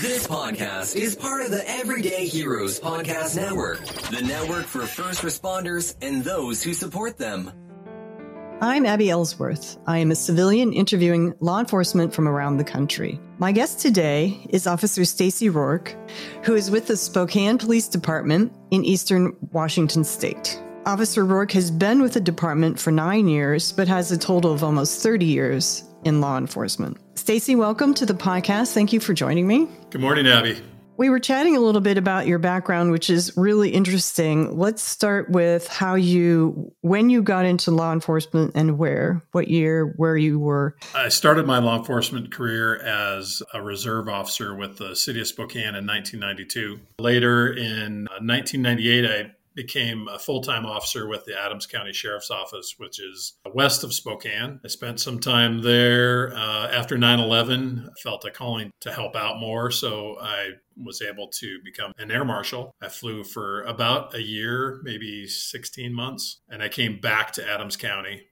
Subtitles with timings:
[0.00, 5.96] This podcast is part of the Everyday Heroes Podcast Network, the network for first responders
[6.02, 7.50] and those who support them.
[8.60, 9.78] I'm Abby Ellsworth.
[9.86, 13.18] I am a civilian interviewing law enforcement from around the country.
[13.38, 15.96] My guest today is Officer Stacy Rourke,
[16.42, 20.60] who is with the Spokane Police Department in eastern Washington state.
[20.84, 24.62] Officer Rourke has been with the department for nine years, but has a total of
[24.62, 26.98] almost 30 years in law enforcement.
[27.16, 28.72] Stacy, welcome to the podcast.
[28.72, 29.68] Thank you for joining me.
[29.90, 30.60] Good morning, Abby.
[30.98, 34.56] We were chatting a little bit about your background, which is really interesting.
[34.56, 39.92] Let's start with how you, when you got into law enforcement and where, what year,
[39.96, 40.76] where you were.
[40.94, 45.74] I started my law enforcement career as a reserve officer with the city of Spokane
[45.74, 46.80] in 1992.
[46.98, 52.30] Later in 1998, uh, I became a full time officer with the Adams County Sheriff's
[52.30, 54.60] Office, which is west of Spokane.
[54.64, 59.40] I spent some time there uh, after 9 11, felt a calling to help out
[59.40, 59.72] more.
[59.72, 62.74] So I was able to become an air marshal.
[62.80, 67.76] I flew for about a year, maybe 16 months, and I came back to Adams
[67.76, 68.22] County.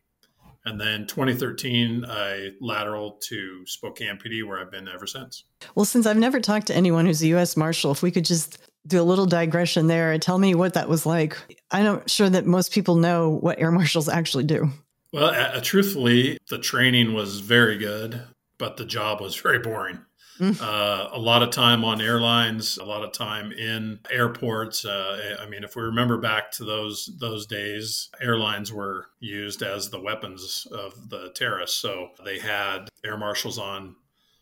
[0.66, 5.44] And then 2013, I lateral to Spokane PD, where I've been ever since.
[5.74, 7.54] Well, since I've never talked to anyone who's a U.S.
[7.54, 10.88] Marshal, if we could just do a little digression there and tell me what that
[10.88, 11.38] was like.
[11.70, 14.70] I'm not sure that most people know what air marshals actually do.
[15.12, 18.22] Well, uh, truthfully, the training was very good,
[18.58, 20.00] but the job was very boring.
[20.40, 20.60] Mm.
[20.60, 24.84] Uh, a lot of time on airlines, a lot of time in airports.
[24.84, 29.90] Uh, I mean, if we remember back to those those days, airlines were used as
[29.90, 31.78] the weapons of the terrorists.
[31.78, 33.94] So they had air marshals on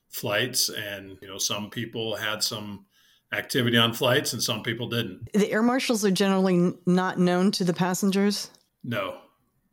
[0.09, 2.87] flights, and you know, some people had some
[3.33, 5.33] activity on flights, and some people didn't.
[5.33, 8.51] The air marshals are generally not known to the passengers.
[8.85, 9.19] No,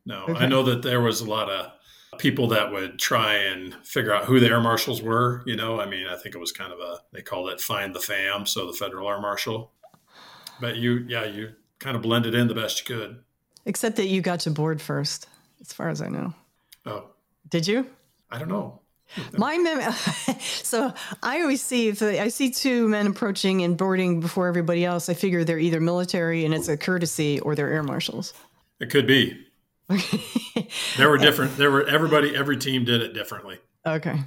[0.05, 0.23] no.
[0.23, 0.45] Okay.
[0.45, 1.71] I know that there was a lot of
[2.17, 5.43] people that would try and figure out who the air marshals were.
[5.45, 7.93] You know, I mean, I think it was kind of a they called it "find
[7.93, 9.71] the fam," so the federal air marshal.
[10.61, 13.23] But you, yeah, you kind of blended in the best you could.
[13.65, 15.27] Except that you got to board first,
[15.61, 16.33] as far as I know.
[16.85, 17.05] Oh,
[17.47, 17.87] did you?
[18.29, 18.81] I don't know.
[19.37, 19.91] My mem-
[20.39, 20.93] so
[21.23, 25.13] I always see if I see two men approaching and boarding before everybody else, I
[25.13, 28.33] figure they're either military and it's a courtesy, or they're air marshals.
[28.79, 29.45] It could be.
[30.97, 31.57] there were different.
[31.57, 32.35] There were everybody.
[32.35, 33.59] Every team did it differently.
[33.85, 34.19] Okay.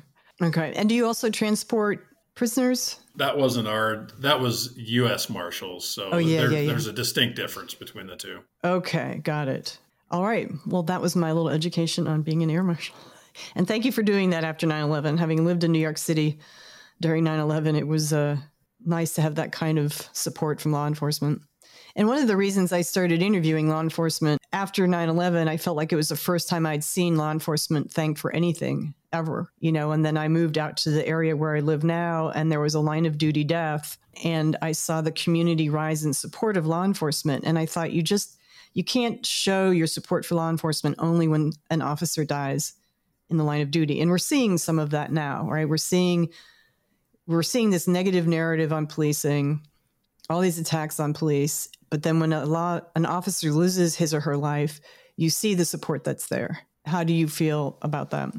[0.43, 0.73] Okay.
[0.75, 2.05] And do you also transport
[2.35, 2.99] prisoners?
[3.17, 4.09] That wasn't our.
[4.19, 5.31] That was U.S.
[5.31, 5.89] Marshals.
[5.89, 6.67] So oh, yeah, there, yeah, yeah.
[6.67, 8.41] there's a distinct difference between the two.
[8.65, 9.79] Okay, got it.
[10.11, 10.51] All right.
[10.67, 12.97] Well, that was my little education on being an air marshal.
[13.55, 15.19] And thank you for doing that after 9 11.
[15.19, 16.39] Having lived in New York City
[17.01, 18.37] during 9 11, it was uh,
[18.85, 21.43] nice to have that kind of support from law enforcement.
[21.95, 25.77] And one of the reasons I started interviewing law enforcement after 9 11, I felt
[25.77, 29.73] like it was the first time I'd seen law enforcement thanked for anything ever, you
[29.73, 29.93] know.
[29.93, 32.75] And then I moved out to the area where I live now, and there was
[32.75, 33.99] a line of duty death.
[34.25, 37.45] And I saw the community rise in support of law enforcement.
[37.47, 38.37] And I thought, you just,
[38.75, 42.75] you can't show your support for law enforcement only when an officer dies
[43.31, 44.01] in the line of duty.
[44.01, 45.69] And we're seeing some of that now, right?
[45.69, 46.29] We're seeing
[47.27, 49.65] we're seeing this negative narrative on policing,
[50.29, 51.69] all these attacks on police.
[51.89, 54.81] But then when a law an officer loses his or her life,
[55.17, 56.61] you see the support that's there.
[56.85, 58.33] How do you feel about that?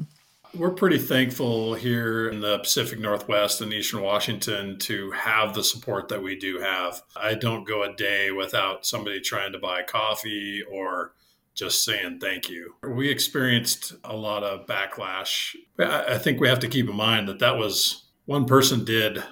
[0.56, 6.08] We're pretty thankful here in the Pacific Northwest and Eastern Washington to have the support
[6.08, 7.02] that we do have.
[7.16, 11.14] I don't go a day without somebody trying to buy coffee or
[11.54, 12.74] just saying thank you.
[12.82, 15.54] We experienced a lot of backlash.
[15.78, 19.22] I think we have to keep in mind that that was one person did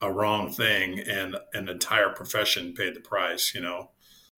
[0.00, 3.90] a wrong thing and an entire profession paid the price, you know.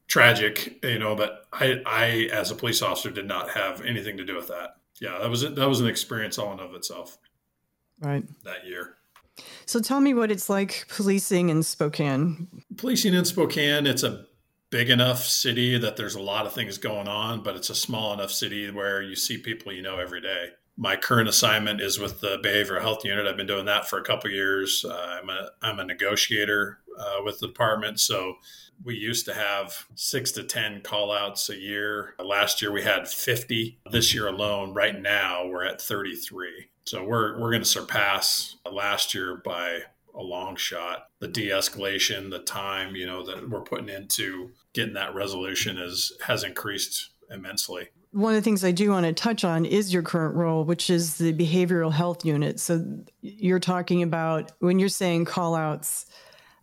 [0.06, 4.24] Tragic, you know, but I, I as a police officer did not have anything to
[4.24, 4.76] do with that.
[5.00, 7.16] Yeah, that was that was an experience all in of itself.
[8.00, 8.22] Right.
[8.44, 8.96] That year.
[9.64, 12.48] So tell me what it's like policing in Spokane.
[12.76, 14.26] Policing in Spokane, it's a
[14.74, 18.12] big enough city that there's a lot of things going on, but it's a small
[18.12, 20.48] enough city where you see people you know every day.
[20.76, 23.24] My current assignment is with the behavioral health unit.
[23.24, 24.84] I've been doing that for a couple years.
[24.84, 28.34] Uh, I'm a I'm a negotiator uh, with the department, so
[28.82, 32.14] we used to have six to 10 call outs a year.
[32.18, 33.78] Last year we had 50.
[33.92, 36.66] This year alone, right now, we're at 33.
[36.84, 39.82] So we're, we're going to surpass last year by
[40.14, 41.08] a long shot.
[41.20, 46.44] The de-escalation, the time, you know, that we're putting into getting that resolution is has
[46.44, 47.88] increased immensely.
[48.12, 50.88] One of the things I do want to touch on is your current role, which
[50.88, 52.60] is the behavioral health unit.
[52.60, 52.84] So
[53.22, 56.06] you're talking about when you're saying call outs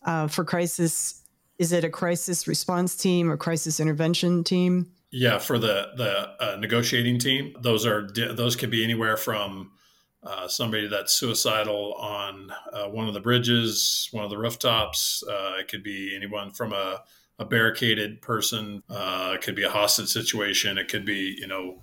[0.04, 1.22] uh, for crisis,
[1.60, 4.92] is it a crisis response team or crisis intervention team?
[5.12, 9.72] Yeah, for the the uh, negotiating team, those are those can be anywhere from
[10.24, 15.24] uh, somebody that's suicidal on uh, one of the bridges, one of the rooftops.
[15.28, 17.02] Uh, it could be anyone from a,
[17.40, 18.84] a barricaded person.
[18.90, 20.78] Uh, it could be a hostage situation.
[20.78, 21.82] It could be, you know,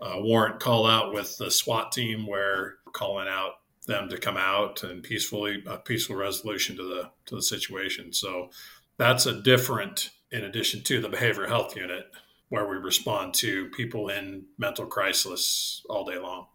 [0.00, 3.52] a warrant call out with the SWAT team where calling out
[3.86, 8.12] them to come out and peacefully a peaceful resolution to the to the situation.
[8.12, 8.50] So
[8.96, 12.06] that's a different in addition to the behavioral health unit
[12.48, 16.46] where we respond to people in mental crisis all day long.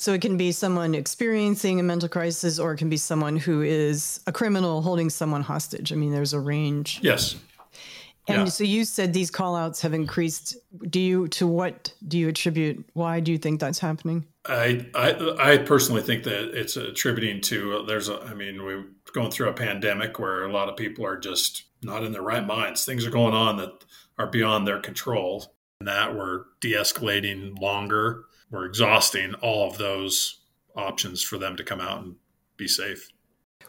[0.00, 3.60] So it can be someone experiencing a mental crisis, or it can be someone who
[3.60, 5.92] is a criminal holding someone hostage.
[5.92, 7.00] I mean, there's a range.
[7.02, 7.36] Yes.
[8.26, 8.44] And yeah.
[8.46, 10.56] so you said these call outs have increased.
[10.88, 12.82] Do you, to what do you attribute?
[12.94, 14.24] Why do you think that's happening?
[14.46, 19.30] I, I, I personally think that it's attributing to, there's a, I mean, we're going
[19.30, 22.86] through a pandemic where a lot of people are just not in their right minds.
[22.86, 23.84] Things are going on that
[24.16, 25.52] are beyond their control.
[25.78, 30.40] And that we're de escalating longer we're exhausting all of those
[30.76, 32.16] options for them to come out and
[32.56, 33.08] be safe.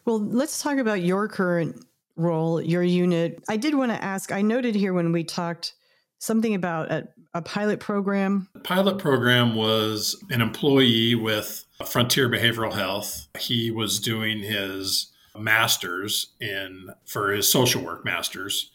[0.06, 1.86] Well, let's talk about your current
[2.16, 3.44] role, your unit.
[3.50, 5.74] I did want to ask, I noted here when we talked
[6.20, 8.48] something about a, a pilot program.
[8.54, 13.28] The pilot program was an employee with Frontier Behavioral Health.
[13.40, 18.72] He was doing his master's in for his social work master's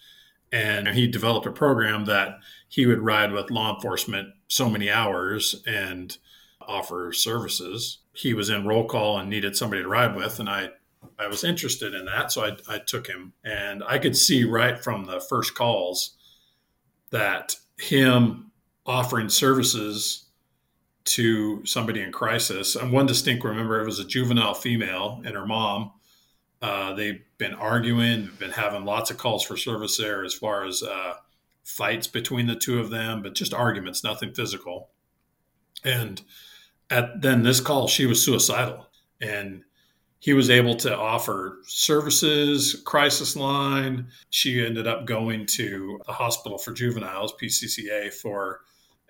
[0.53, 2.39] and he developed a program that
[2.69, 6.19] he would ride with law enforcement so many hours and
[6.61, 7.99] offer services.
[8.13, 10.71] He was in roll call and needed somebody to ride with, and I
[11.19, 14.83] I was interested in that, so I, I took him, and I could see right
[14.83, 16.17] from the first calls
[17.11, 18.51] that him
[18.85, 20.27] offering services
[21.05, 22.77] to somebody in crisis.
[22.77, 25.93] And one distinct remember it was a juvenile female and her mom
[26.63, 30.83] uh, they've been arguing, been having lots of calls for service there as far as
[30.83, 31.15] uh,
[31.65, 34.91] fights between the two of them, but just arguments, nothing physical.
[35.85, 36.23] And
[36.89, 38.87] at then this call, she was suicidal,
[39.21, 39.63] and
[40.19, 44.09] he was able to offer services, crisis line.
[44.31, 48.61] She ended up going to the hospital for juveniles, PCCA, for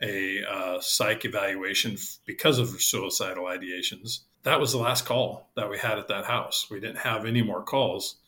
[0.03, 1.97] a uh, psych evaluation
[2.27, 6.25] because of her suicidal ideations that was the last call that we had at that
[6.25, 6.69] house.
[6.71, 8.21] We didn't have any more calls.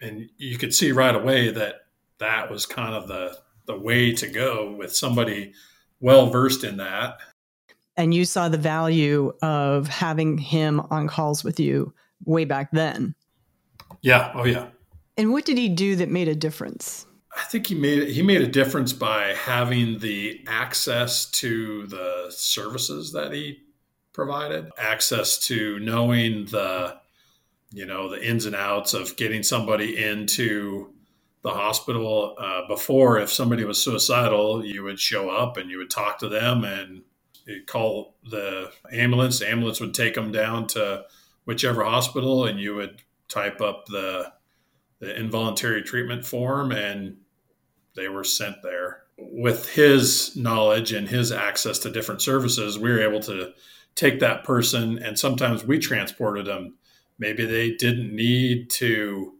[0.00, 1.86] And you could see right away that
[2.18, 5.54] that was kind of the, the way to go with somebody
[6.00, 7.18] well versed in that.
[7.96, 13.14] And you saw the value of having him on calls with you way back then.
[14.02, 14.32] Yeah.
[14.34, 14.66] Oh, yeah.
[15.16, 17.06] And what did he do that made a difference?
[17.36, 23.12] I think he made he made a difference by having the access to the services
[23.12, 23.60] that he
[24.14, 24.70] provided.
[24.78, 26.96] Access to knowing the
[27.72, 30.94] you know the ins and outs of getting somebody into
[31.42, 35.90] the hospital uh, before if somebody was suicidal you would show up and you would
[35.90, 37.02] talk to them and
[37.66, 39.40] call the ambulance.
[39.40, 41.04] The ambulance would take them down to
[41.44, 44.32] whichever hospital and you would type up the
[45.00, 47.18] the involuntary treatment form and
[47.96, 49.02] they were sent there.
[49.18, 53.52] With his knowledge and his access to different services we were able to
[53.94, 56.74] take that person and sometimes we transported them
[57.18, 59.34] maybe they didn't need to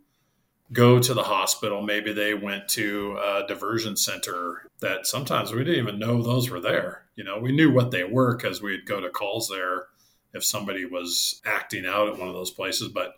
[0.73, 1.83] go to the hospital.
[1.83, 6.61] Maybe they went to a diversion center that sometimes we didn't even know those were
[6.61, 7.03] there.
[7.17, 9.87] You know we knew what they were because we'd go to calls there
[10.33, 12.89] if somebody was acting out at one of those places.
[12.89, 13.13] But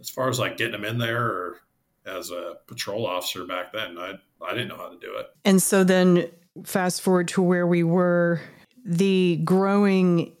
[0.00, 1.60] as far as like getting them in there or
[2.06, 5.26] as a patrol officer back then i i didn't know how to do it.
[5.44, 6.28] And so then
[6.64, 8.40] fast forward to where we were
[8.84, 10.32] the growing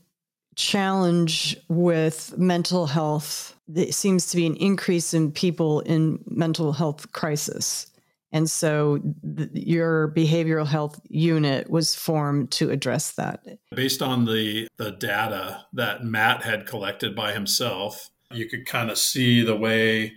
[0.58, 3.54] challenge with mental health.
[3.68, 7.86] There seems to be an increase in people in mental health crisis.
[8.32, 9.00] And so
[9.36, 13.40] th- your behavioral health unit was formed to address that.
[13.70, 18.98] Based on the, the data that Matt had collected by himself, you could kind of
[18.98, 20.12] see the way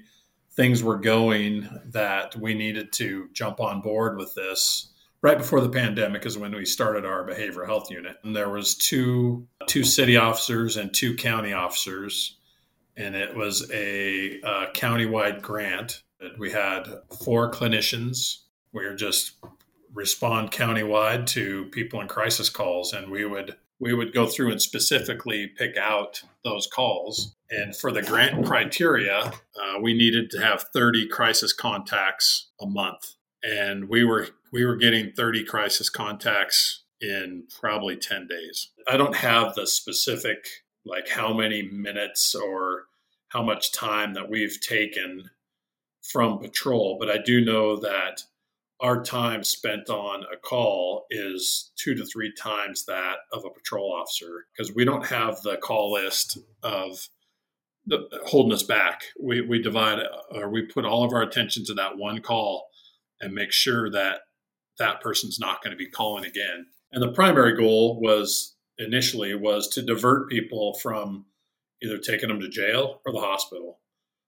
[0.53, 4.90] things were going that we needed to jump on board with this
[5.21, 8.17] right before the pandemic is when we started our behavioral health unit.
[8.23, 12.37] And there was two two city officers and two county officers,
[12.97, 16.03] and it was a, a countywide grant.
[16.19, 16.87] That we had
[17.23, 18.37] four clinicians.
[18.73, 19.33] We were just
[19.93, 24.61] respond countywide to people in crisis calls, and we would we would go through and
[24.61, 27.35] specifically pick out those calls.
[27.49, 33.15] And for the grant criteria, uh, we needed to have 30 crisis contacts a month
[33.43, 38.69] and we were we were getting 30 crisis contacts in probably 10 days.
[38.87, 40.47] I don't have the specific
[40.85, 42.85] like how many minutes or
[43.29, 45.29] how much time that we've taken
[46.01, 48.23] from patrol, but I do know that
[48.81, 53.93] our time spent on a call is two to three times that of a patrol
[53.93, 57.07] officer because we don't have the call list of
[57.85, 59.03] the, holding us back.
[59.21, 59.99] We, we divide
[60.31, 62.70] or we put all of our attention to that one call
[63.21, 64.21] and make sure that
[64.79, 66.65] that person's not going to be calling again.
[66.91, 71.25] And the primary goal was initially was to divert people from
[71.83, 73.79] either taking them to jail or the hospital.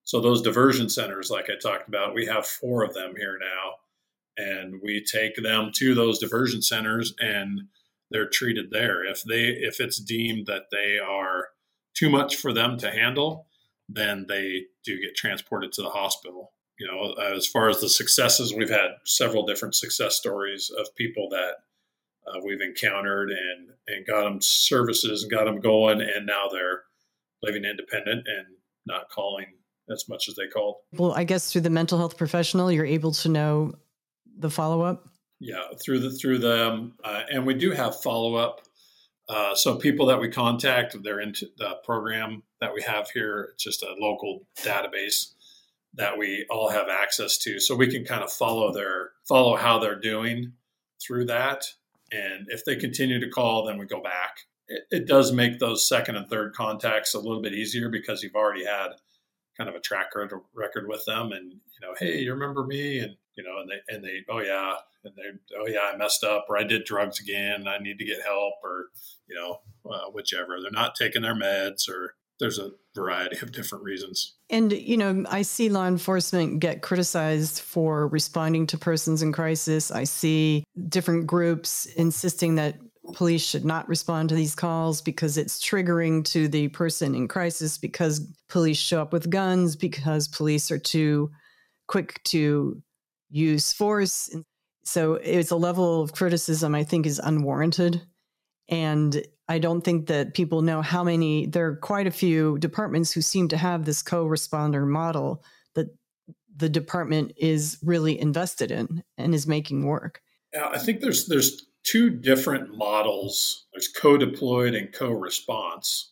[0.04, 3.74] So those diversion centers, like I talked about, we have four of them here now
[4.38, 7.62] and we take them to those diversion centers and
[8.12, 11.50] they're treated there if they if it's deemed that they are
[11.96, 13.48] too much for them to handle
[13.90, 18.54] then they do get transported to the hospital you know as far as the successes
[18.54, 21.54] we've had several different success stories of people that
[22.28, 26.84] uh, we've encountered and and got them services and got them going and now they're
[27.42, 28.48] living independent and
[28.86, 29.46] not calling
[29.92, 33.12] as much as they called well i guess through the mental health professional you're able
[33.12, 33.74] to know
[34.38, 35.08] the follow up?
[35.40, 38.62] Yeah, through the through them, uh, and we do have follow up.
[39.30, 43.50] Uh, so people that we contact, they're into the program that we have here.
[43.54, 45.34] It's just a local database
[45.96, 49.80] that we all have access to, so we can kind of follow their follow how
[49.80, 50.54] they're doing
[51.06, 51.66] through that.
[52.12, 54.38] And if they continue to call, then we go back.
[54.68, 58.36] It, it does make those second and third contacts a little bit easier because you've
[58.36, 58.90] already had
[59.58, 60.08] kind of a track
[60.54, 63.94] record with them, and you know, hey, you remember me, and you know, and they
[63.94, 67.20] and they oh yeah, and they oh yeah, I messed up or I did drugs
[67.20, 68.88] again, I need to get help or
[69.28, 69.60] you know,
[69.90, 70.60] uh, whichever.
[70.62, 74.34] They're not taking their meds or there's a variety of different reasons.
[74.50, 79.92] And you know, I see law enforcement get criticized for responding to persons in crisis.
[79.92, 82.76] I see different groups insisting that
[83.14, 87.78] police should not respond to these calls because it's triggering to the person in crisis
[87.78, 91.30] because police show up with guns because police are too
[91.88, 92.82] quick to
[93.30, 94.34] use force.
[94.86, 98.02] So it's a level of criticism I think is unwarranted.
[98.70, 103.12] And I don't think that people know how many, there are quite a few departments
[103.12, 105.44] who seem to have this co responder model
[105.76, 105.88] that
[106.56, 110.22] the department is really invested in and is making work.
[110.54, 113.66] Yeah, I think there's there's two different models.
[113.74, 116.12] There's co-deployed and co-response.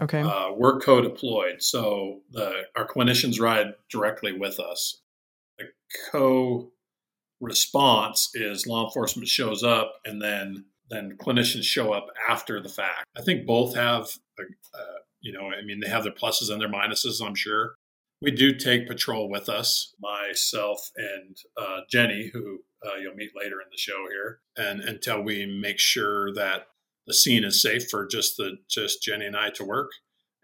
[0.00, 0.20] Okay.
[0.20, 5.00] Uh, we're co-deployed, so the our clinicians ride directly with us
[5.58, 5.66] The
[6.10, 6.72] co
[7.40, 13.04] response is law enforcement shows up and then then clinicians show up after the fact.
[13.16, 16.70] I think both have, uh, you know, I mean, they have their pluses and their
[16.70, 17.74] minuses, I'm sure.
[18.20, 23.60] We do take patrol with us, myself and uh, Jenny, who uh, you'll meet later
[23.60, 26.66] in the show here, and until we make sure that
[27.06, 29.90] the scene is safe for just the just Jenny and I to work.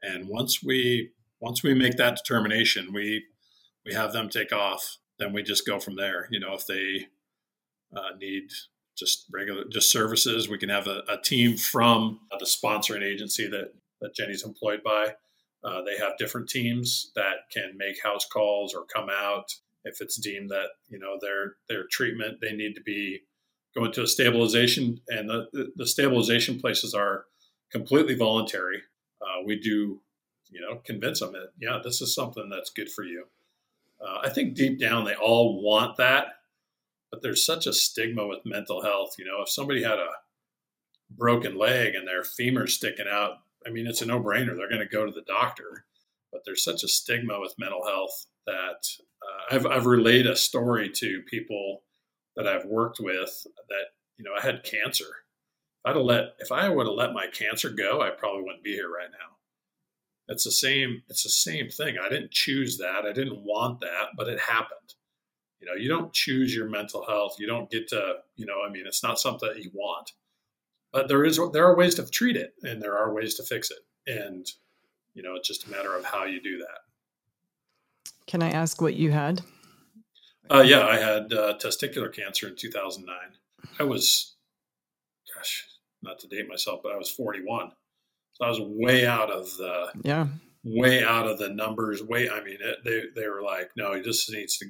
[0.02, 1.10] And once we
[1.40, 3.24] once we make that determination, we
[3.84, 6.28] we have them take off then we just go from there.
[6.30, 7.06] You know, if they
[7.96, 8.50] uh, need
[8.96, 13.48] just regular just services, we can have a, a team from uh, the sponsoring agency
[13.48, 15.14] that that Jenny's employed by.
[15.62, 20.16] Uh, they have different teams that can make house calls or come out if it's
[20.16, 23.20] deemed that you know their their treatment they need to be
[23.74, 27.24] going to a stabilization and the, the stabilization places are
[27.70, 28.82] completely voluntary.
[29.20, 30.00] Uh, we do
[30.50, 33.24] you know convince them that yeah this is something that's good for you
[34.04, 36.26] uh, I think deep down they all want that,
[37.14, 39.14] but there's such a stigma with mental health.
[39.20, 40.08] You know, if somebody had a
[41.08, 44.56] broken leg and their femur sticking out, I mean, it's a no brainer.
[44.56, 45.86] They're going to go to the doctor.
[46.32, 48.88] But there's such a stigma with mental health that
[49.22, 51.82] uh, I've, I've relayed a story to people
[52.34, 53.84] that I've worked with that,
[54.18, 55.06] you know, I had cancer.
[55.84, 58.72] I'd have let, if I would have let my cancer go, I probably wouldn't be
[58.72, 59.36] here right now.
[60.26, 61.04] It's the same.
[61.08, 61.94] It's the same thing.
[62.04, 63.04] I didn't choose that.
[63.04, 64.94] I didn't want that, but it happened.
[65.64, 67.36] You know, you don't choose your mental health.
[67.38, 68.16] You don't get to.
[68.36, 70.12] You know, I mean, it's not something that you want.
[70.92, 73.70] But there is there are ways to treat it, and there are ways to fix
[73.70, 74.46] it, and
[75.14, 78.12] you know, it's just a matter of how you do that.
[78.26, 79.40] Can I ask what you had?
[80.50, 83.16] Uh, yeah, I had uh, testicular cancer in 2009.
[83.78, 84.34] I was,
[85.34, 85.66] gosh,
[86.02, 87.70] not to date myself, but I was 41.
[88.32, 90.26] So I was way out of the yeah,
[90.62, 92.02] way out of the numbers.
[92.02, 94.66] Way, I mean, it, they they were like, no, he just needs to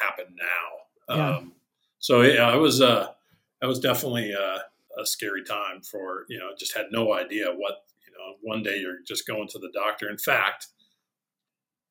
[0.00, 1.16] happen now.
[1.16, 1.36] Yeah.
[1.36, 1.52] Um,
[1.98, 3.08] so yeah, it was uh,
[3.62, 4.58] was definitely uh,
[5.00, 8.36] a scary time for you know, just had no idea what you know.
[8.42, 10.08] One day you're just going to the doctor.
[10.08, 10.68] In fact,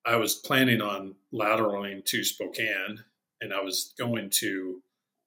[0.05, 3.03] I was planning on lateraling to Spokane,
[3.41, 4.81] and I was going to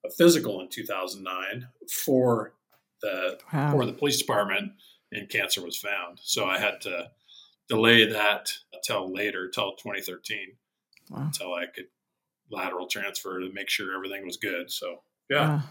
[0.04, 2.52] a physical in 2009 for
[3.00, 3.72] the wow.
[3.72, 4.72] for the police department
[5.12, 6.18] and cancer was found.
[6.22, 7.10] So I had to
[7.68, 10.56] delay that until later, until 2013,
[11.10, 11.22] wow.
[11.22, 11.86] until I could
[12.50, 14.70] lateral transfer to make sure everything was good.
[14.70, 15.62] So yeah,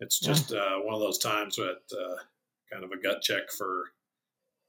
[0.00, 0.58] it's just yeah.
[0.58, 2.16] uh, one of those times that uh,
[2.72, 3.84] kind of a gut check for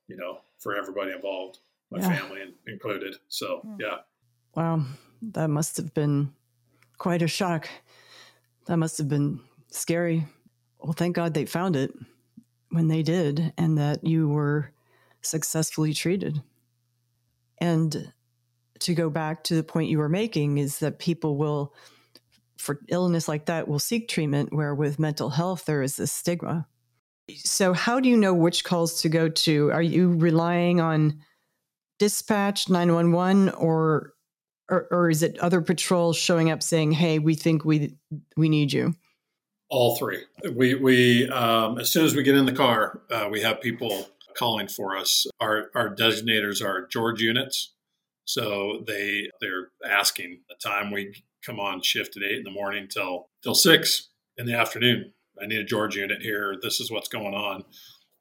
[0.08, 1.60] you know for everybody involved,
[1.92, 2.15] my yeah.
[2.15, 3.15] family included.
[3.27, 3.98] So yeah.
[4.56, 4.86] Wow,
[5.22, 6.32] that must have been
[6.98, 7.68] quite a shock.
[8.68, 10.25] That must have been scary.
[10.80, 11.94] Well, thank God they found it
[12.70, 14.72] when they did, and that you were
[15.22, 16.42] successfully treated.
[17.58, 18.13] And
[18.79, 21.74] to go back to the point you were making is that people will
[22.58, 26.67] for illness like that will seek treatment where with mental health there is this stigma.
[27.36, 29.72] So how do you know which calls to go to?
[29.72, 31.20] Are you relying on
[32.00, 34.13] dispatch 911 or
[34.67, 37.96] or, or is it other patrols showing up saying hey we think we
[38.36, 38.94] we need you
[39.70, 40.24] all three.
[40.53, 44.10] We we um, as soon as we get in the car uh, we have people
[44.38, 45.27] calling for us.
[45.39, 47.75] Our our designators are george units
[48.25, 52.88] so they they're asking the time we come on shift at eight in the morning
[52.88, 55.13] till till six in the afternoon.
[55.41, 56.55] I need a George unit here.
[56.62, 57.63] This is what's going on.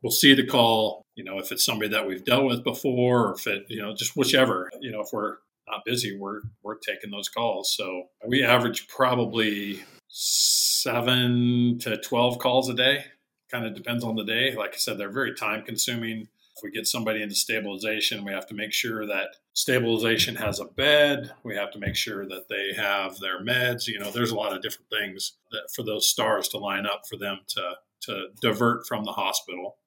[0.03, 1.03] We'll see the call.
[1.15, 3.95] You know, if it's somebody that we've dealt with before, or if it, you know,
[3.95, 4.71] just whichever.
[4.81, 5.37] You know, if we're
[5.69, 7.75] not busy, we're we're taking those calls.
[7.75, 13.05] So we average probably seven to twelve calls a day.
[13.51, 14.55] Kind of depends on the day.
[14.55, 16.29] Like I said, they're very time consuming.
[16.57, 20.65] If we get somebody into stabilization, we have to make sure that stabilization has a
[20.65, 21.33] bed.
[21.45, 23.87] We have to make sure that they have their meds.
[23.87, 27.03] You know, there's a lot of different things that for those stars to line up
[27.09, 29.79] for them to to divert from the hospital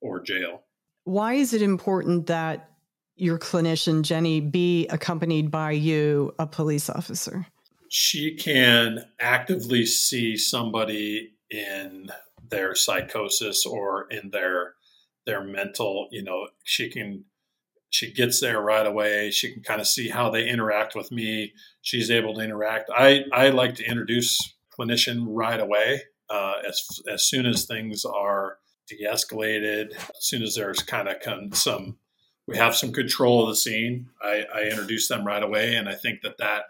[0.00, 0.62] or jail.
[1.04, 2.70] Why is it important that
[3.16, 7.46] your clinician Jenny be accompanied by you, a police officer?
[7.88, 12.10] She can actively see somebody in
[12.48, 14.74] their psychosis or in their
[15.26, 17.24] their mental, you know, she can
[17.94, 19.30] she gets there right away.
[19.30, 21.52] She can kind of see how they interact with me.
[21.80, 22.90] She's able to interact.
[22.92, 28.58] I, I like to introduce clinician right away uh, as, as soon as things are
[28.88, 31.96] de-escalated, as soon as there's kind of some,
[32.48, 34.08] we have some control of the scene.
[34.20, 35.76] I, I introduce them right away.
[35.76, 36.64] And I think that that,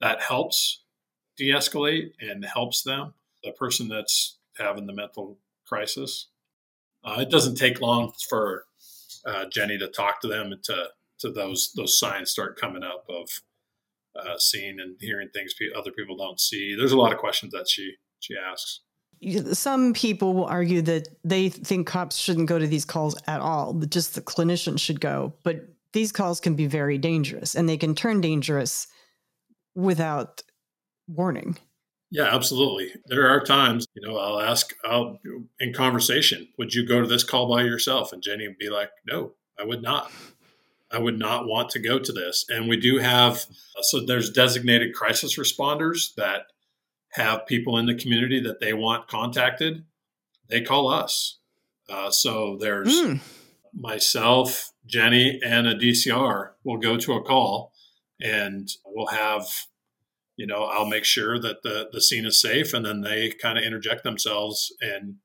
[0.00, 0.84] that helps
[1.36, 3.12] de-escalate and helps them,
[3.44, 6.28] the person that's having the mental crisis.
[7.04, 8.64] Uh, it doesn't take long for
[9.26, 10.88] uh, Jenny to talk to them and to
[11.20, 13.28] to those those signs start coming up of
[14.18, 16.74] uh, seeing and hearing things other people don't see.
[16.76, 18.80] There's a lot of questions that she she asks.
[19.52, 23.72] Some people will argue that they think cops shouldn't go to these calls at all,
[23.74, 25.32] just the clinician should go.
[25.44, 28.88] But these calls can be very dangerous, and they can turn dangerous
[29.76, 30.42] without
[31.06, 31.56] warning.
[32.12, 32.92] Yeah, absolutely.
[33.06, 35.18] There are times, you know, I'll ask, I'll
[35.58, 38.12] in conversation, would you go to this call by yourself?
[38.12, 40.12] And Jenny would be like, no, I would not.
[40.90, 42.44] I would not want to go to this.
[42.50, 43.46] And we do have,
[43.80, 46.42] so there's designated crisis responders that
[47.12, 49.86] have people in the community that they want contacted.
[50.50, 51.38] They call us.
[51.88, 53.20] Uh, so there's mm.
[53.72, 57.72] myself, Jenny, and a DCR will go to a call
[58.20, 59.46] and we'll have
[60.36, 63.58] you know, I'll make sure that the, the scene is safe and then they kind
[63.58, 65.16] of interject themselves and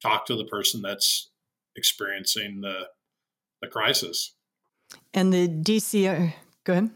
[0.00, 1.30] talk to the person that's
[1.76, 2.88] experiencing the,
[3.60, 4.34] the crisis.
[5.14, 6.90] And the DCR, go ahead.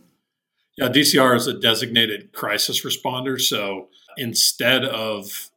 [0.77, 3.41] Yeah, DCR is a designated crisis responder.
[3.41, 5.51] So instead of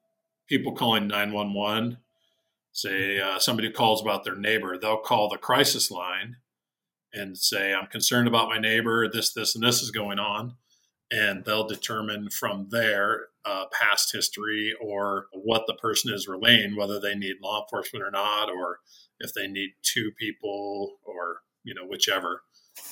[0.48, 1.98] people calling 911,
[2.72, 6.38] say uh, somebody calls about their neighbor, they'll call the crisis line
[7.12, 10.56] and say, I'm concerned about my neighbor, this, this, and this is going on
[11.12, 17.00] and they'll determine from there uh, past history or what the person is relaying, whether
[17.00, 18.80] they need law enforcement or not, or
[19.20, 22.44] if they need two people or you know whichever.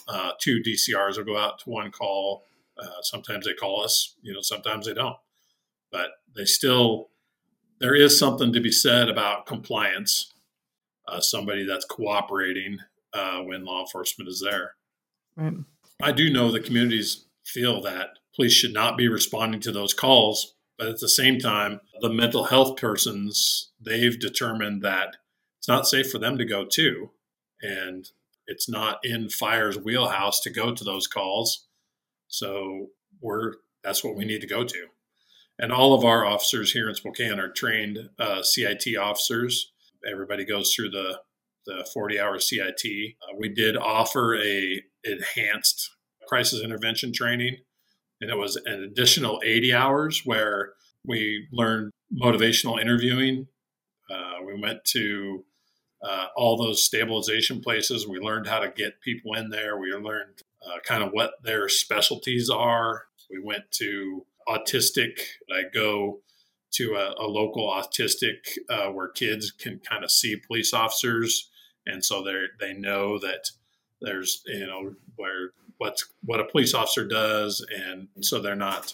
[0.08, 2.45] Uh, two DCRs will go out to one call.
[2.77, 5.17] Uh, sometimes they call us, you know, sometimes they don't,
[5.91, 7.10] but they still.
[7.80, 10.34] There is something to be said about compliance.
[11.08, 12.80] Uh, somebody that's cooperating
[13.13, 14.71] uh, when law enforcement is there.
[15.38, 15.53] Right.
[16.01, 20.55] I do know the communities feel that police should not be responding to those calls.
[20.77, 25.17] But at the same time, the mental health persons, they've determined that
[25.57, 27.10] it's not safe for them to go to.
[27.62, 28.07] And
[28.45, 31.67] it's not in fire's wheelhouse to go to those calls.
[32.27, 32.88] So
[33.21, 34.88] we're that's what we need to go to.
[35.60, 39.71] And all of our officers here in Spokane are trained uh, CIT officers.
[40.10, 41.19] Everybody goes through the
[41.65, 42.86] the 40 hour CIT.
[43.21, 45.91] Uh, we did offer a enhanced
[46.28, 47.58] crisis intervention training.
[48.22, 50.74] And it was an additional 80 hours where
[51.06, 53.48] we learned motivational interviewing.
[54.10, 55.46] Uh, we went to
[56.04, 58.08] uh, all those stabilization places.
[58.08, 59.78] We learned how to get people in there.
[59.78, 63.04] We learned uh, kind of what their specialties are.
[63.30, 65.20] We went to autistic.
[65.52, 66.22] I go
[66.74, 71.50] to a, a local autistic uh, where kids can kind of see police officers,
[71.86, 73.52] and so they they know that
[74.02, 78.94] there's you know where what's what a police officer does, and so they're not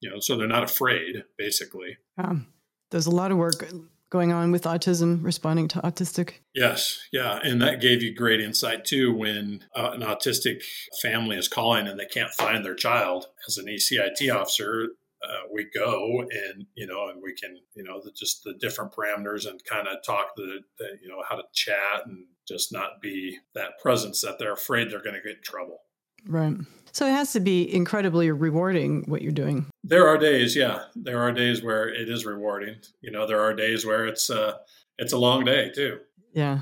[0.00, 1.98] you know so they're not afraid basically.
[2.18, 2.48] Um,
[2.90, 3.64] there's a lot of work
[4.10, 6.34] going on with autism, responding to autistic.
[6.54, 9.14] Yes, yeah, and that gave you great insight too.
[9.14, 10.62] When uh, an autistic
[11.00, 14.88] family is calling and they can't find their child, as an ECIT officer,
[15.22, 18.92] uh, we go and you know and we can you know the, just the different
[18.92, 23.00] parameters and kind of talk the, the, you know how to chat and just not
[23.02, 25.78] be that presence that they're afraid they're going to get in trouble
[26.26, 26.56] right
[26.92, 31.20] so it has to be incredibly rewarding what you're doing there are days yeah there
[31.20, 34.54] are days where it is rewarding you know there are days where it's uh
[34.98, 35.98] it's a long day too
[36.32, 36.60] yeah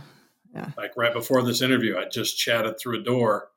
[0.54, 3.50] yeah like right before this interview i just chatted through a door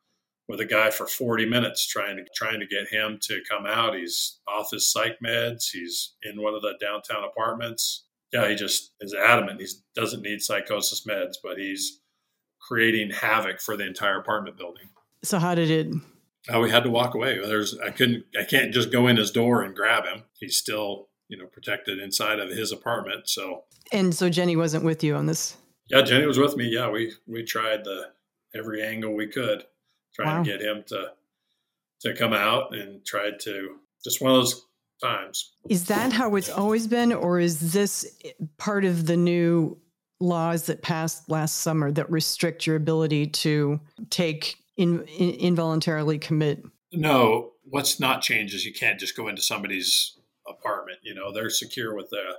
[0.52, 3.96] with a guy for 40 minutes trying to trying to get him to come out.
[3.96, 5.70] He's off his psych meds.
[5.72, 8.06] He's in one of the downtown apartments.
[8.34, 12.02] Yeah, he just is adamant he doesn't need psychosis meds, but he's
[12.60, 14.90] creating havoc for the entire apartment building.
[15.24, 15.94] So how did it?
[16.54, 17.40] Uh, we had to walk away.
[17.40, 20.24] There's I couldn't I can't just go in his door and grab him.
[20.40, 23.30] He's still you know protected inside of his apartment.
[23.30, 25.58] So and so Jenny wasn't with you on this.
[25.88, 26.70] Yeah, Jenny was with me.
[26.70, 28.08] Yeah, we we tried the
[28.56, 29.64] every angle we could
[30.14, 30.44] trying wow.
[30.44, 31.12] to get him to
[32.02, 34.66] to come out and tried to just one of those
[35.02, 35.54] times.
[35.70, 38.18] Is that how it's always been, or is this
[38.58, 39.78] part of the new
[40.20, 43.80] laws that passed last summer that restrict your ability to
[44.10, 46.64] take in, in, involuntarily commit?
[46.92, 50.18] No, what's not changed is you can't just go into somebody's
[50.48, 51.00] apartment.
[51.04, 52.38] You know, they're secure with the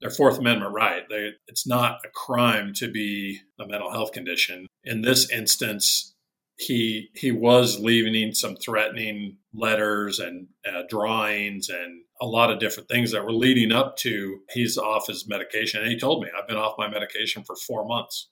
[0.00, 1.08] their Fourth Amendment right.
[1.08, 4.66] They, it's not a crime to be a mental health condition.
[4.84, 6.14] In this instance,
[6.58, 12.88] he he was leaving some threatening letters and uh, drawings and a lot of different
[12.88, 15.82] things that were leading up to he's off his medication.
[15.82, 18.28] And he told me, I've been off my medication for four months.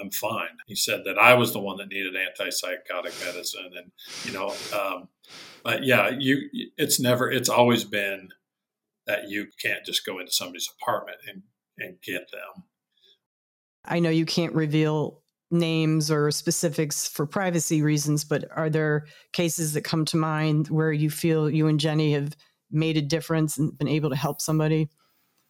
[0.00, 0.58] I'm fine.
[0.66, 3.90] He said that I was the one that needed antipsychotic medicine, and
[4.24, 5.08] you know, um,
[5.62, 8.30] but yeah, you it's never it's always been
[9.06, 11.42] that you can't just go into somebody's apartment and
[11.78, 12.64] and get them.
[13.84, 19.72] I know you can't reveal names or specifics for privacy reasons, but are there cases
[19.72, 22.36] that come to mind where you feel you and Jenny have
[22.70, 24.90] made a difference and been able to help somebody?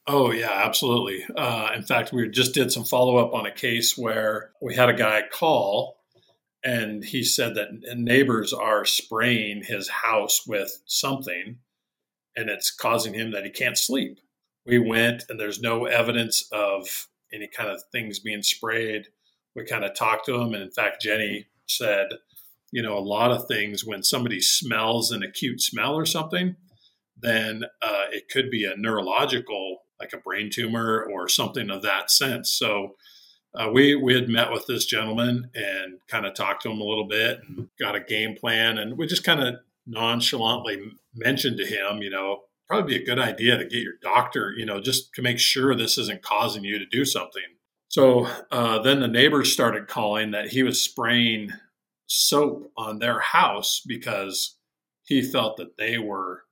[0.08, 1.24] Oh yeah, absolutely.
[1.36, 4.88] Uh, in fact, we just did some follow up on a case where we had
[4.88, 5.98] a guy call,
[6.64, 11.58] and he said that neighbors are spraying his house with something,
[12.34, 14.18] and it's causing him that he can't sleep.
[14.66, 19.08] We went, and there's no evidence of any kind of things being sprayed
[19.58, 20.54] we kind of talked to him.
[20.54, 22.06] And in fact, Jenny said,
[22.70, 26.56] you know, a lot of things when somebody smells an acute smell or something,
[27.20, 29.67] then uh, it could be a neurological,
[30.00, 32.50] like a brain tumor or something of that sense.
[32.50, 32.96] So
[33.54, 36.84] uh, we we had met with this gentleman and kind of talked to him a
[36.84, 39.56] little bit and got a game plan, and we just kind of
[39.86, 44.66] nonchalantly mentioned to him, you know, probably a good idea to get your doctor, you
[44.66, 47.42] know, just to make sure this isn't causing you to do something.
[47.88, 51.52] So uh, then the neighbors started calling that he was spraying
[52.06, 54.56] soap on their house because
[55.04, 56.44] he felt that they were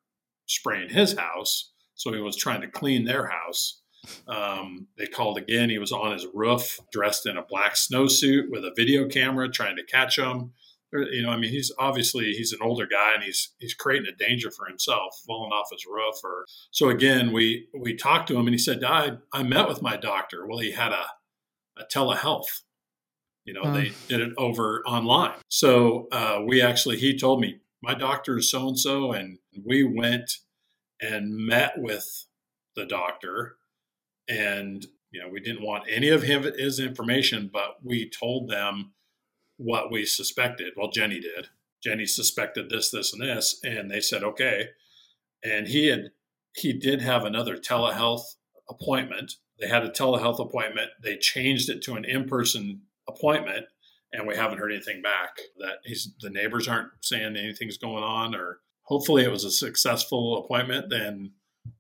[0.47, 1.73] spraying his house.
[1.97, 3.81] So he was trying to clean their house.
[4.29, 5.69] Um, they called again.
[5.69, 9.77] He was on his roof, dressed in a black snowsuit with a video camera, trying
[9.77, 10.53] to catch him.
[10.93, 14.17] You know, I mean, he's obviously he's an older guy and he's he's creating a
[14.17, 16.15] danger for himself, falling off his roof.
[16.23, 19.83] Or so again, we we talked to him and he said, "I I met with
[19.83, 21.07] my doctor." Well, he had a
[21.77, 22.63] a telehealth.
[23.45, 25.35] You know, they did it over online.
[25.49, 29.13] So uh, we actually, he told me, my doctor is so and so.
[29.13, 30.39] And we went
[31.01, 32.27] and met with
[32.75, 33.57] the doctor.
[34.29, 38.93] And, you know, we didn't want any of his information, but we told them
[39.57, 40.75] what we suspected.
[40.77, 41.49] Well, Jenny did.
[41.83, 43.61] Jenny suspected this, this, and this.
[43.63, 44.69] And they said, okay.
[45.45, 46.11] And he had,
[46.55, 48.37] he did have another telehealth
[48.69, 50.91] appointment they had a telehealth appointment.
[51.03, 53.67] They changed it to an in person appointment,
[54.13, 55.37] and we haven't heard anything back.
[55.59, 60.39] That he's, the neighbors aren't saying anything's going on, or hopefully it was a successful
[60.45, 60.91] appointment.
[60.91, 61.33] Then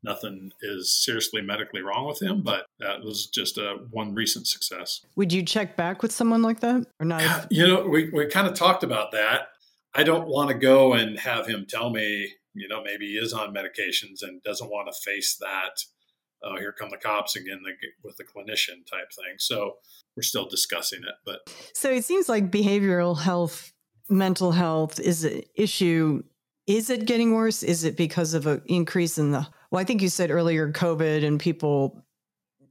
[0.03, 5.01] nothing is seriously medically wrong with him, but that was just a one recent success.
[5.17, 7.47] Would you check back with someone like that or not?
[7.51, 9.49] You know, we, we kind of talked about that.
[9.95, 13.33] I don't want to go and have him tell me, you know, maybe he is
[13.33, 15.79] on medications and doesn't want to face that
[16.43, 17.61] oh, here come the cops again
[18.03, 19.35] with the clinician type thing.
[19.39, 19.77] So
[20.17, 21.15] we're still discussing it.
[21.25, 23.73] But so it seems like behavioral health,
[24.09, 26.23] mental health is an issue
[26.67, 27.63] is it getting worse?
[27.63, 31.25] Is it because of an increase in the, well, I think you said earlier COVID
[31.25, 32.03] and people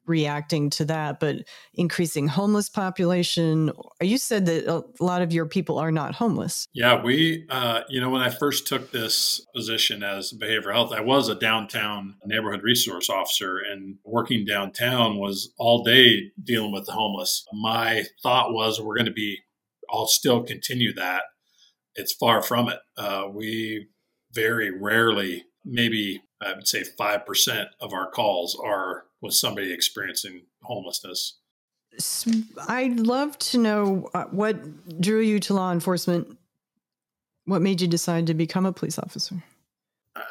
[0.08, 1.38] reacting to that, but
[1.74, 3.72] increasing homeless population.
[4.02, 6.68] You said that a lot of your people are not homeless.
[6.74, 11.02] Yeah, we, uh, you know, when I first took this position as behavioral health, I
[11.02, 16.92] was a downtown neighborhood resource officer, and working downtown was all day dealing with the
[16.92, 17.46] homeless.
[17.54, 19.40] My thought was we're going to be,
[19.90, 21.24] I'll still continue that
[21.96, 22.80] it's far from it.
[22.98, 23.88] Uh, we
[24.32, 31.38] very rarely, maybe I would say 5% of our calls are with somebody experiencing homelessness.
[32.68, 36.38] I'd love to know uh, what drew you to law enforcement.
[37.46, 39.44] What made you decide to become a police officer?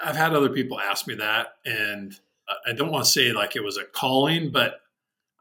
[0.05, 2.18] I've had other people ask me that, and
[2.66, 4.81] I don't want to say like it was a calling, but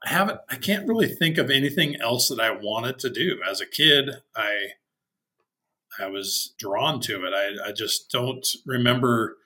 [0.06, 0.40] I haven't.
[0.50, 3.40] I can't really think of anything else that I wanted to do.
[3.50, 4.68] As a kid, I
[6.00, 7.34] I was drawn to it.
[7.34, 9.38] I, I just don't remember.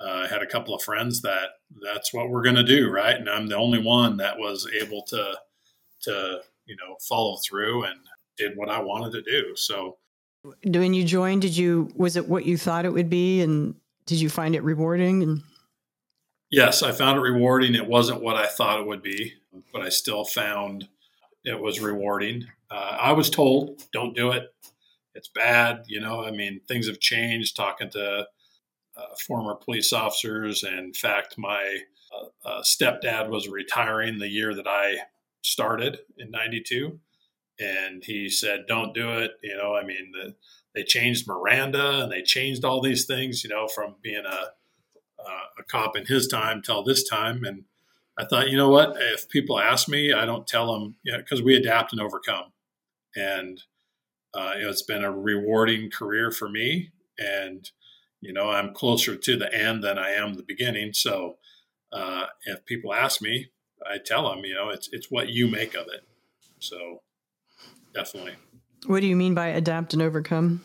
[0.00, 1.48] Uh, I had a couple of friends that
[1.82, 3.16] that's what we're going to do, right?
[3.16, 5.34] And I'm the only one that was able to
[6.02, 7.98] to you know follow through and
[8.36, 9.54] did what I wanted to do.
[9.56, 9.98] So,
[10.64, 13.74] when you joined, did you was it what you thought it would be, and
[14.06, 15.22] did you find it rewarding?
[15.22, 15.42] And
[16.50, 17.74] yes, I found it rewarding.
[17.74, 19.34] It wasn't what I thought it would be,
[19.72, 20.88] but I still found
[21.44, 22.46] it was rewarding.
[22.70, 24.54] Uh, I was told, "Don't do it
[25.14, 25.84] it's bad.
[25.86, 27.56] You know, I mean, things have changed.
[27.56, 28.26] Talking to
[28.96, 31.78] uh, former police officers, and in fact, my
[32.12, 34.96] uh, uh, stepdad was retiring the year that I
[35.42, 36.98] started in '92,
[37.58, 40.34] and he said, "Don't do it." You know, I mean, the,
[40.74, 43.42] they changed Miranda and they changed all these things.
[43.44, 44.46] You know, from being a
[45.58, 47.64] a cop in his time till this time, and
[48.18, 48.96] I thought, you know what?
[48.98, 52.52] If people ask me, I don't tell them, because you know, we adapt and overcome.
[53.16, 53.62] And
[54.34, 57.70] uh, you know, it's been a rewarding career for me, and
[58.20, 60.92] you know, I'm closer to the end than I am the beginning.
[60.92, 61.38] So,
[61.92, 63.50] uh, if people ask me,
[63.90, 66.06] I tell them, you know, it's it's what you make of it.
[66.58, 67.02] So,
[67.94, 68.34] definitely.
[68.86, 70.62] What do you mean by adapt and overcome?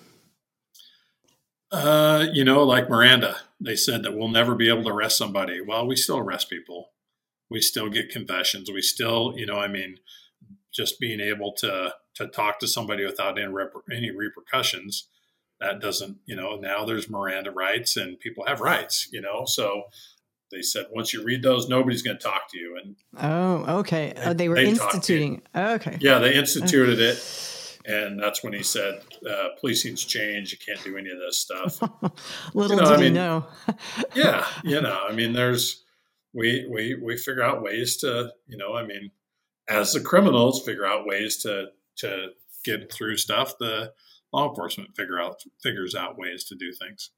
[1.72, 5.60] Uh, you know, like Miranda, they said that we'll never be able to arrest somebody.
[5.60, 6.92] Well, we still arrest people.
[7.50, 8.72] We still get confessions.
[8.72, 9.98] We still, you know, I mean,
[10.74, 13.52] just being able to to talk to somebody without any,
[13.92, 15.08] any repercussions
[15.60, 19.46] that doesn't you know now there's miranda rights and people have rights you know?
[19.46, 19.84] So
[20.52, 22.78] they said once you read those nobody's going to talk to you.
[22.82, 24.14] And oh okay.
[24.16, 25.98] They, oh, they were they instituting okay.
[26.00, 27.82] Yeah they instituted it.
[27.88, 30.52] And that's when he said uh, policing's changed.
[30.52, 31.80] You can't do any of this stuff.
[32.56, 33.46] Little you know, did I mean, know.
[34.16, 35.84] yeah you know i mean there's
[36.34, 39.12] we we we figure out ways to you know i mean
[39.68, 42.30] as the criminals figure out ways to to
[42.64, 43.94] get through stuff, the
[44.34, 47.12] law enforcement figure out figures out ways to do things.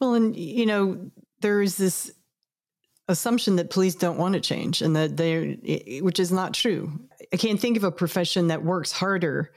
[0.00, 2.12] Well, and you know, there is this
[3.08, 5.52] assumption that police don't want to change, and that they're,
[6.00, 6.92] which is not true.
[7.32, 9.52] I can't think of a profession that works harder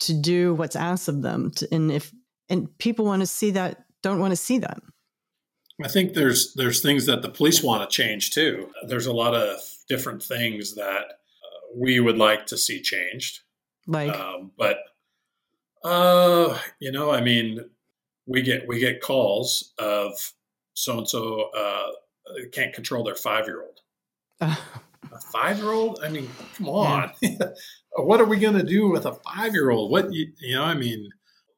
[0.00, 2.12] to do what's asked of them, to, and if
[2.48, 4.78] and people want to see that, don't want to see that.
[5.82, 8.70] I think there's there's things that the police want to change too.
[8.86, 13.40] There's a lot of different things that uh, we would like to see changed.
[13.86, 14.78] Like, um, but
[15.84, 17.60] uh, you know, I mean,
[18.26, 20.12] we get we get calls of
[20.74, 21.50] so and so
[22.52, 23.80] can't control their five year old.
[25.12, 26.00] a five year old?
[26.02, 27.12] I mean, come on.
[27.20, 27.38] Yeah.
[27.96, 29.90] what are we going to do with a five year old?
[29.90, 30.64] What you, you know?
[30.64, 31.10] I mean,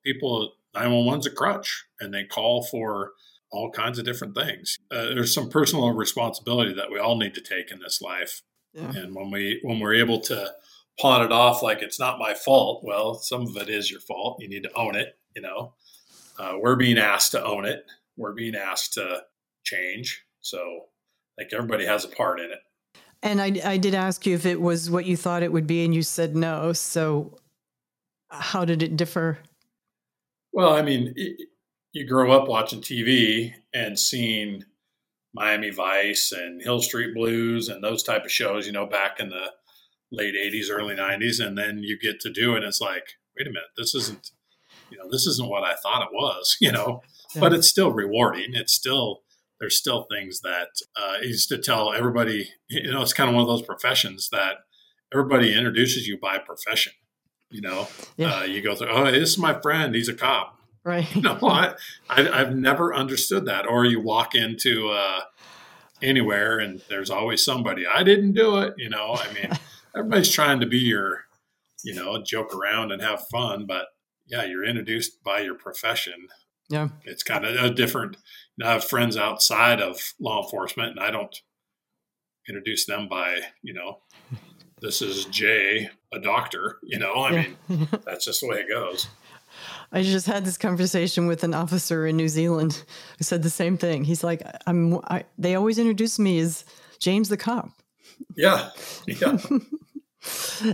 [0.05, 3.13] people nine one one's a crutch, and they call for
[3.51, 4.79] all kinds of different things.
[4.91, 8.93] Uh, there's some personal responsibility that we all need to take in this life, yeah.
[8.95, 10.53] and when we when we're able to
[11.01, 12.83] pawn it off like it's not my fault.
[12.85, 14.39] Well, some of it is your fault.
[14.41, 15.17] You need to own it.
[15.35, 15.75] You know,
[16.39, 17.85] uh, we're being asked to own it.
[18.17, 19.23] We're being asked to
[19.65, 20.25] change.
[20.41, 20.87] So,
[21.39, 22.59] like everybody has a part in it.
[23.23, 25.85] And I, I did ask you if it was what you thought it would be,
[25.85, 26.73] and you said no.
[26.73, 27.37] So,
[28.31, 29.39] how did it differ?
[30.53, 31.49] Well, I mean, it,
[31.93, 34.65] you grow up watching TV and seeing
[35.35, 38.67] Miami Vice and Hill Street Blues and those type of shows.
[38.67, 39.53] You know, back in the
[40.11, 43.05] late 80s early 90s and then you get to do it and it's like
[43.37, 44.31] wait a minute this isn't
[44.91, 47.03] you know this isn't what i thought it was you know?
[47.35, 47.41] Yeah.
[47.41, 49.21] but it's still rewarding it's still
[49.61, 53.43] there's still things that uh, used to tell everybody you know it's kind of one
[53.43, 54.57] of those professions that
[55.13, 56.93] everybody introduces you by profession
[57.51, 57.89] you know?
[58.17, 58.41] Yeah.
[58.41, 60.55] uh, you go through oh this is my friend he's a cop.
[60.85, 61.07] Right.
[61.15, 61.75] You know I,
[62.09, 65.21] I, have never understood that or you walk into uh,
[66.01, 69.17] anywhere and there's always somebody i didn't do it you know?
[69.19, 69.51] I mean
[69.99, 71.25] everybody's trying to be your,
[71.85, 73.87] you know, joke around and have fun, but
[74.27, 76.29] yeah, you're introduced by your profession.
[76.69, 76.89] Yeah.
[77.05, 78.17] It's kind of a different.
[78.57, 81.35] You know, I have friends outside of law enforcement, and I don't
[82.49, 83.99] introduce them by, you know,
[84.81, 86.79] this is Jay, a doctor.
[86.85, 87.47] You know, I Yeah.
[87.69, 89.09] mean, that's just the way it goes.
[89.91, 92.85] I just had this conversation with an officer in New Zealand
[93.17, 94.05] who said the same thing.
[94.05, 96.65] He's like, "I'm." I, they always introduce me as
[97.01, 97.71] James the cop.
[98.37, 98.71] Yeah,
[99.07, 99.39] yeah,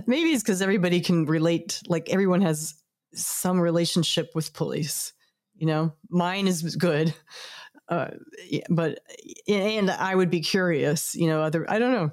[0.06, 1.80] Maybe it's because everybody can relate.
[1.86, 2.74] Like everyone has
[3.14, 5.12] some relationship with police.
[5.56, 7.14] You know, mine is good,
[7.88, 8.08] uh,
[8.68, 8.98] but
[9.46, 11.14] and I would be curious.
[11.14, 12.10] You know, other I don't know.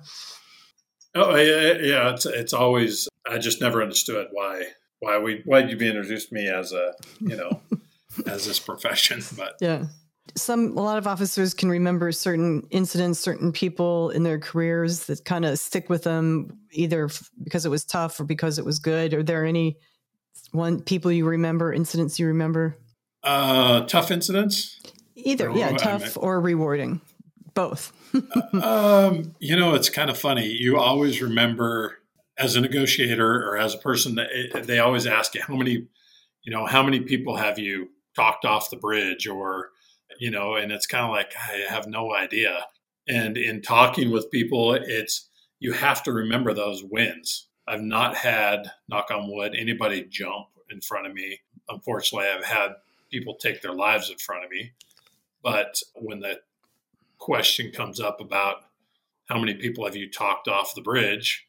[1.15, 2.13] oh yeah, yeah.
[2.13, 3.08] It's it's always.
[3.27, 4.65] I just never understood why
[4.99, 7.62] why we why you be introduced to me as a you know
[8.27, 9.86] as this profession, but Yeah.
[10.36, 15.25] Some a lot of officers can remember certain incidents, certain people in their careers that
[15.25, 18.79] kind of stick with them either f- because it was tough or because it was
[18.79, 19.13] good.
[19.13, 19.77] Are there any
[20.51, 22.77] one people you remember, incidents you remember?
[23.23, 24.79] uh, tough incidents.
[25.15, 27.01] Either, Oh, yeah, tough or rewarding.
[27.53, 27.93] Both.
[28.53, 30.47] Um, you know, it's kind of funny.
[30.47, 31.99] You always remember
[32.38, 35.88] as a negotiator or as a person that they always ask you how many,
[36.43, 39.69] you know, how many people have you talked off the bridge or,
[40.21, 42.67] you know, and it's kind of like, I have no idea.
[43.07, 45.27] And in talking with people, it's,
[45.60, 47.47] you have to remember those wins.
[47.67, 51.39] I've not had, knock on wood, anybody jump in front of me.
[51.67, 52.73] Unfortunately, I've had
[53.10, 54.73] people take their lives in front of me.
[55.41, 56.41] But when the
[57.17, 58.57] question comes up about
[59.27, 61.47] how many people have you talked off the bridge,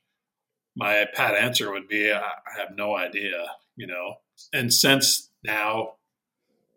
[0.74, 2.22] my pat answer would be I
[2.56, 4.14] have no idea, you know.
[4.50, 5.96] And since now,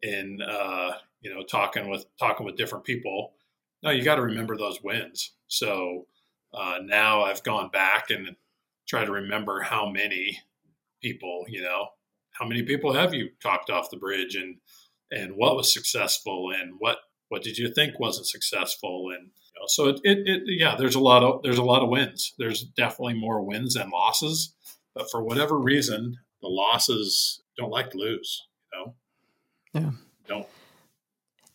[0.01, 0.95] in uh,
[1.25, 3.33] you know talking with talking with different people,
[3.81, 5.31] no, you got to remember those wins.
[5.47, 6.05] So
[6.53, 8.35] uh, now I've gone back and
[8.87, 10.37] try to remember how many
[11.01, 11.87] people, you know,
[12.33, 14.57] how many people have you talked off the bridge and
[15.11, 16.97] and what was successful and what
[17.29, 20.95] what did you think wasn't successful and you know, so it, it, it yeah there's
[20.95, 24.53] a lot of there's a lot of wins there's definitely more wins than losses
[24.93, 28.95] but for whatever reason the losses don't like to lose you know
[29.73, 29.91] Yeah.
[30.27, 30.47] don't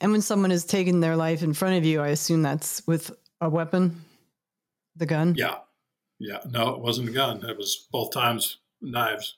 [0.00, 3.10] And when someone is taking their life in front of you, I assume that's with
[3.40, 4.02] a weapon,
[4.96, 5.34] the gun.
[5.36, 5.56] yeah.
[6.18, 6.38] Yeah.
[6.50, 7.42] No it wasn't a gun.
[7.48, 9.36] It was both times knives.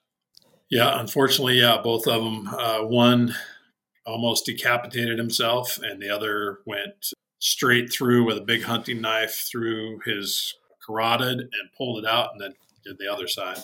[0.69, 3.35] Yeah unfortunately yeah both of them uh, one
[4.07, 10.01] almost decapitated himself and the other went straight through with a big hunting knife through
[10.05, 13.59] his carotid and pulled it out and then did the other side.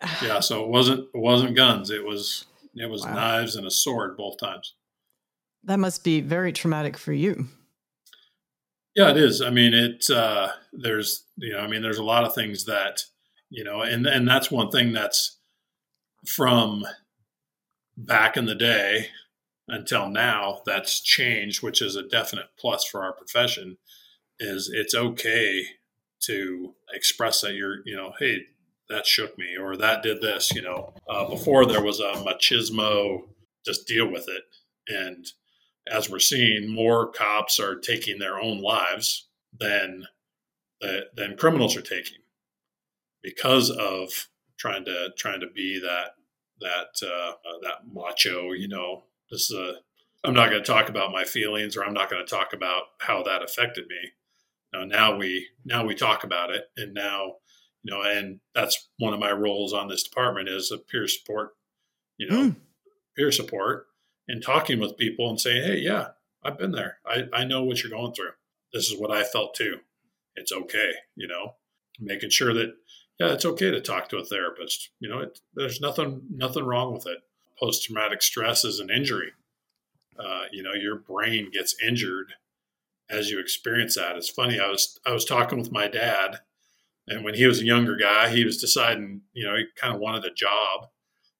[0.22, 1.90] Yeah so it wasn't it wasn't guns.
[1.90, 3.14] It was it was Wow.
[3.14, 4.74] knives and a sword both times
[5.64, 7.46] That must be very traumatic for you.
[8.94, 12.24] yeah it is i mean it uh there's you know i mean there's a lot
[12.24, 13.02] of things that
[13.48, 15.38] you know and and that's one thing that's
[16.26, 16.84] from
[17.96, 19.06] back in the day
[19.68, 23.78] until now that's changed which is a definite plus for our profession
[24.38, 25.64] is it's okay
[26.20, 28.38] to express that you're you know hey
[28.88, 33.22] that shook me or that did this you know uh, before there was a machismo
[33.64, 34.42] just deal with it
[34.88, 35.26] and
[35.90, 40.06] as we're seeing more cops are taking their own lives than
[41.14, 42.18] than criminals are taking
[43.22, 46.14] because of trying to trying to be that
[46.60, 49.04] that uh, uh, that macho you know?
[49.30, 49.74] This is a
[50.24, 52.82] i'm not going to talk about my feelings or i'm not going to talk about
[53.00, 54.10] how that affected me.
[54.72, 57.34] Now, now we now we talk about it and now
[57.82, 61.50] you know and that's one of my roles on this department is a peer support
[62.18, 62.56] you know Mm.
[63.16, 63.86] peer support
[64.28, 66.08] and talking with people and saying hey yeah
[66.44, 66.98] i've been there.
[67.06, 68.32] I, I know what you're going through.
[68.72, 69.78] This is what i felt too.
[70.36, 71.54] It's okay you know
[72.00, 72.74] making sure that
[73.18, 74.90] yeah it's okay to talk to a therapist.
[75.00, 77.18] You know it, there's nothing nothing wrong with it.
[77.58, 79.32] Post-traumatic stress is an injury.
[80.18, 82.34] Uh, you know your brain gets injured
[83.10, 84.16] as you experience that.
[84.16, 86.40] It's funny i was i was talking with my dad
[87.08, 90.00] and when he was a younger guy he was deciding you know he kind of
[90.00, 90.88] wanted a job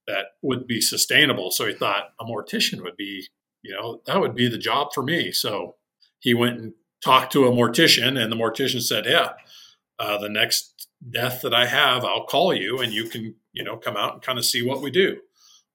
[0.07, 1.51] that would be sustainable.
[1.51, 3.27] So he thought a mortician would be
[3.63, 5.33] you know that would be the job for me.
[5.33, 5.77] So
[6.19, 9.33] he went and talked to a mortician and the mortician said yeah
[9.99, 13.77] uh, the next death that i have i'll call you and you can you know
[13.77, 15.21] come out and kind of see what we do.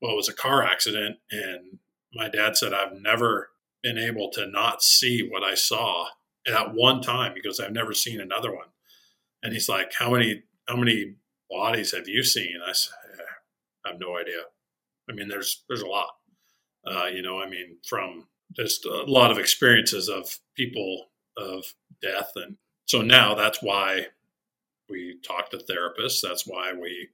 [0.01, 1.80] Well it was a car accident and
[2.13, 3.49] my dad said i've never
[3.84, 6.07] been able to not see what i saw
[6.47, 8.67] at one time because i've never seen another one.
[9.43, 11.15] And he's like how many how many
[11.49, 12.55] bodies have you seen?
[12.65, 13.07] I said "Eh,
[13.88, 14.41] i have no idea
[15.09, 16.09] i mean there's there's a lot
[16.85, 21.07] uh, you know i mean from just a lot of experiences of people
[21.38, 21.63] of
[22.01, 24.05] death and so now that's why
[24.89, 27.07] we talk to therapists that's why we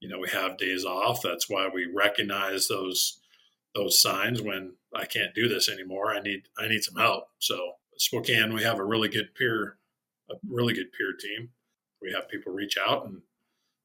[0.00, 3.20] you know we have days off that's why we recognize those
[3.74, 6.12] those signs when I can't do this anymore.
[6.12, 7.28] I need I need some help.
[7.38, 9.76] So Spokane, we have a really good peer,
[10.30, 11.50] a really good peer team.
[12.02, 13.22] We have people reach out and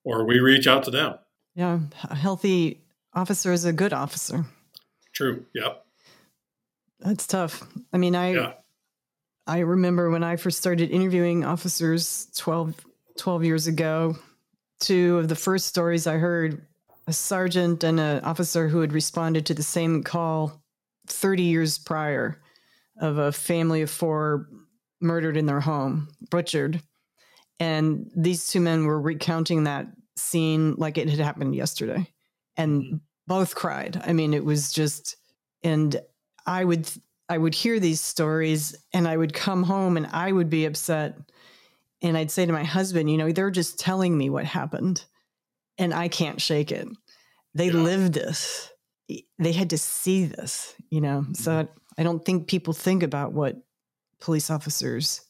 [0.04, 1.16] or we reach out to them.
[1.56, 2.82] Yeah, a healthy
[3.14, 4.46] officer is a good officer.
[5.14, 5.46] True.
[5.54, 5.74] Yeah.
[7.00, 7.64] That's tough.
[7.94, 8.54] I mean, I yeah.
[9.48, 12.84] I remember when I first started interviewing officers 12,
[13.18, 14.18] 12 years ago,
[14.80, 16.66] two of the first stories I heard
[17.08, 20.64] a sergeant and an officer who had responded to the same call
[21.08, 22.42] 30 years prior
[23.00, 24.50] of a family of four
[25.00, 26.82] murdered in their home, butchered.
[27.60, 32.08] And these two men were recounting that scene like it had happened yesterday.
[32.58, 32.96] And mm-hmm.
[33.28, 34.02] both cried.
[34.06, 35.18] I mean, it was just
[35.64, 36.00] and
[36.46, 36.90] I would
[37.28, 41.18] I would hear these stories and I would come home and I would be upset
[42.02, 45.04] and I'd say to my husband, you know, they're just telling me what happened
[45.78, 46.88] and I can't shake it.
[47.54, 47.74] They yeah.
[47.74, 48.72] lived this.
[49.40, 51.22] They had to see this, you know.
[51.22, 51.34] Mm-hmm.
[51.34, 53.58] So I don't think people think about what
[54.20, 55.22] police officers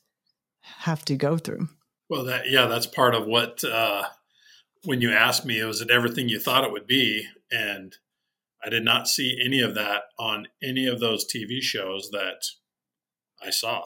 [0.62, 1.70] have to go through.
[2.10, 4.04] Well, that yeah, that's part of what uh,
[4.86, 7.28] when you asked me, was it everything you thought it would be?
[7.52, 7.96] And
[8.64, 12.46] I did not see any of that on any of those TV shows that
[13.42, 13.84] I saw.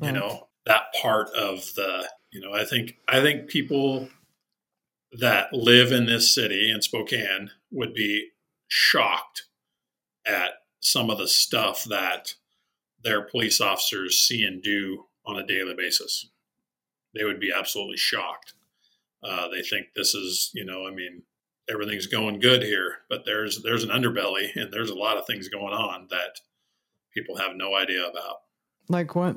[0.00, 0.08] Right.
[0.08, 4.08] You know, that part of the, you know, I think I think people
[5.12, 8.28] that live in this city in Spokane would be
[8.66, 9.44] shocked
[10.26, 12.34] at some of the stuff that
[13.02, 16.28] their police officers see and do on a daily basis.
[17.14, 18.52] They would be absolutely shocked.
[19.22, 21.22] Uh, they think this is, you know, I mean,
[21.70, 25.48] everything's going good here, but there's there's an underbelly and there's a lot of things
[25.48, 26.40] going on that
[27.14, 28.36] people have no idea about.
[28.88, 29.36] Like what?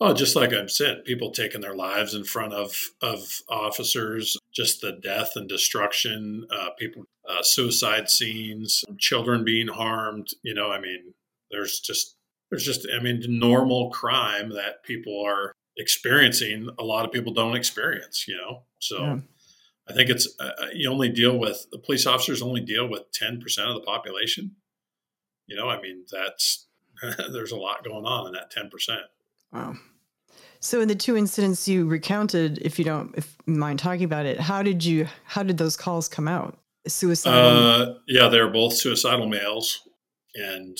[0.00, 4.80] Oh, just like I've said, people taking their lives in front of of officers, just
[4.80, 10.28] the death and destruction, uh, people, uh, suicide scenes, children being harmed.
[10.42, 11.14] You know, I mean,
[11.50, 12.16] there's just
[12.50, 16.68] there's just I mean, normal crime that people are experiencing.
[16.78, 18.26] A lot of people don't experience.
[18.26, 19.02] You know, so.
[19.02, 19.18] Yeah.
[19.88, 23.10] I think it's uh, uh, you only deal with the police officers only deal with
[23.12, 24.52] ten percent of the population.
[25.48, 26.68] You know, I mean that's
[27.32, 29.02] there's a lot going on in that ten percent.
[29.52, 29.74] Wow.
[30.60, 34.26] So in the two incidents you recounted, if you don't if you mind talking about
[34.26, 36.56] it, how did you how did those calls come out?
[36.86, 37.40] Suicidal?
[37.40, 39.80] Uh, yeah, they're both suicidal males,
[40.34, 40.76] and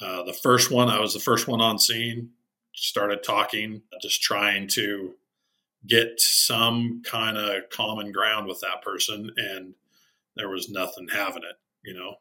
[0.00, 2.30] uh, the first one, I was the first one on scene.
[2.80, 5.14] Started talking, just trying to
[5.86, 9.74] get some kind of common ground with that person, and
[10.36, 11.58] there was nothing having it.
[11.82, 12.16] You know,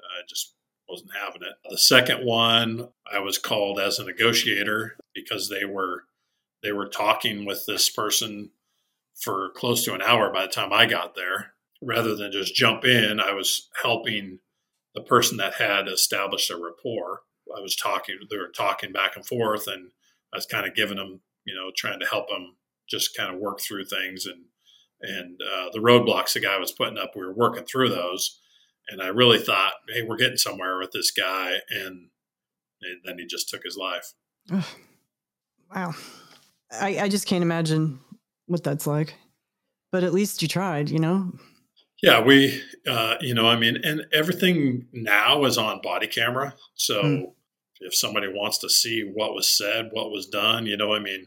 [0.00, 0.54] I just
[0.86, 1.54] wasn't having it.
[1.70, 6.04] The second one, I was called as a negotiator because they were
[6.62, 8.50] they were talking with this person
[9.14, 11.54] for close to an hour by the time I got there.
[11.80, 14.38] Rather than just jump in, I was helping
[14.94, 17.22] the person that had established a rapport.
[17.54, 19.90] I was talking, they were talking back and forth, and
[20.32, 22.56] I was kind of giving them, you know, trying to help them
[22.88, 24.44] just kind of work through things and
[25.02, 28.38] and uh, the roadblocks the guy was putting up, we were working through those.
[28.88, 32.08] And I really thought, hey, we're getting somewhere with this guy, and,
[32.82, 34.12] and then he just took his life.
[35.74, 35.94] wow,
[36.70, 38.00] I, I just can't imagine
[38.46, 39.14] what that's like.
[39.92, 41.32] But at least you tried, you know.
[42.02, 46.54] Yeah, we, uh, you know, I mean, and everything now is on body camera.
[46.74, 47.32] So mm.
[47.84, 51.26] If somebody wants to see what was said, what was done, you know, I mean,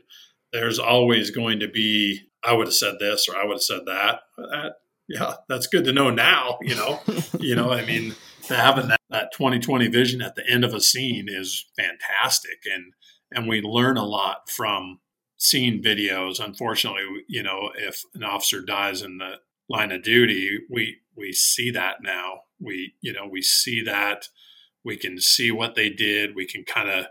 [0.51, 3.81] there's always going to be, I would have said this or I would have said
[3.85, 4.21] that.
[4.37, 4.73] that
[5.07, 7.01] yeah, that's good to know now, you know,
[7.39, 8.15] you know, I mean,
[8.47, 12.59] having that, that 2020 vision at the end of a scene is fantastic.
[12.71, 12.93] And,
[13.31, 14.99] and we learn a lot from
[15.37, 16.43] seeing videos.
[16.43, 19.35] Unfortunately, you know, if an officer dies in the
[19.69, 22.41] line of duty, we, we see that now.
[22.59, 24.29] We, you know, we see that
[24.85, 26.35] we can see what they did.
[26.35, 27.07] We can kind of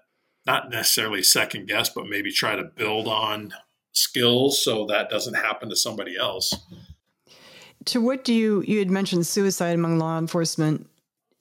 [0.47, 3.53] not necessarily second guess, but maybe try to build on
[3.93, 6.55] skills so that doesn't happen to somebody else.
[7.87, 10.89] To what do you you had mentioned suicide among law enforcement?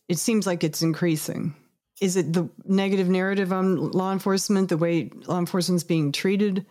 [0.10, 1.56] It seems like it's increasing.
[2.02, 6.66] Is it the negative narrative on law enforcement, the way law enforcement's being treated,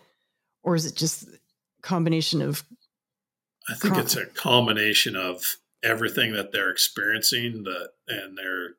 [0.61, 1.27] or is it just
[1.81, 2.63] combination of?
[3.69, 8.75] I think it's a combination of everything that they're experiencing, that and they're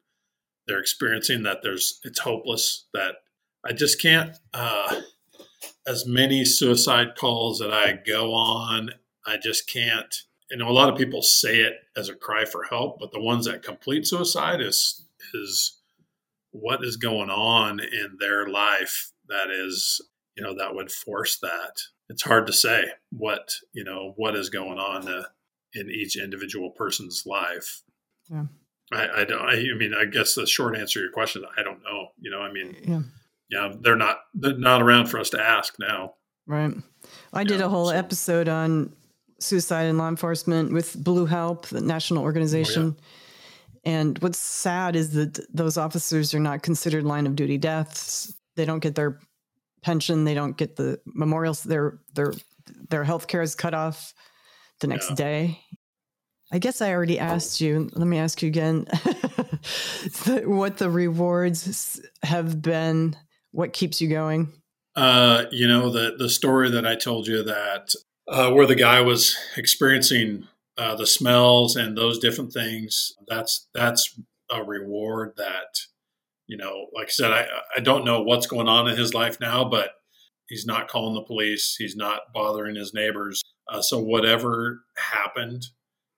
[0.67, 3.17] they're experiencing that there's it's hopeless that
[3.65, 4.37] I just can't.
[4.53, 5.01] Uh,
[5.87, 8.91] as many suicide calls that I go on,
[9.27, 10.15] I just can't.
[10.51, 13.21] You know, a lot of people say it as a cry for help, but the
[13.21, 15.03] ones that complete suicide is
[15.33, 15.81] is
[16.51, 20.01] what is going on in their life that is,
[20.37, 21.81] you know, that would force that.
[22.09, 25.25] It's hard to say what you know what is going on uh,
[25.73, 27.83] in each individual person's life.
[28.31, 28.45] Yeah.
[28.95, 29.43] I, I don't.
[29.43, 32.09] I, I, mean, I guess the short answer to your question, I don't know.
[32.19, 33.03] You know, I mean, yeah,
[33.51, 36.15] yeah, they're not they're not around for us to ask now.
[36.47, 36.73] Right.
[37.33, 37.95] I did a whole so.
[37.95, 38.95] episode on
[39.41, 42.97] suicide in law enforcement with Blue Help, the national organization.
[42.97, 43.03] Oh,
[43.85, 43.93] yeah.
[43.93, 48.33] And what's sad is that those officers are not considered line of duty deaths.
[48.57, 49.21] They don't get their
[49.83, 50.25] pension.
[50.25, 51.63] They don't get the memorials.
[51.63, 52.33] Their their
[52.89, 54.15] their health care is cut off
[54.81, 55.17] the next yeah.
[55.17, 55.61] day.
[56.53, 57.91] I guess I already asked you.
[57.95, 58.87] Let me ask you again
[60.45, 63.17] what the rewards have been,
[63.51, 64.53] what keeps you going?
[64.95, 67.95] Uh, you know, the, the story that I told you that
[68.29, 70.47] uh, where the guy was experiencing
[70.79, 74.19] uh, the smells and those different things, that's, that's
[74.51, 75.79] a reward that,
[76.47, 79.41] you know, like I said, I, I don't know what's going on in his life
[79.41, 79.91] now, but
[80.49, 81.75] he's not calling the police.
[81.77, 83.43] He's not bothering his neighbors.
[83.69, 85.65] Uh, so whatever happened,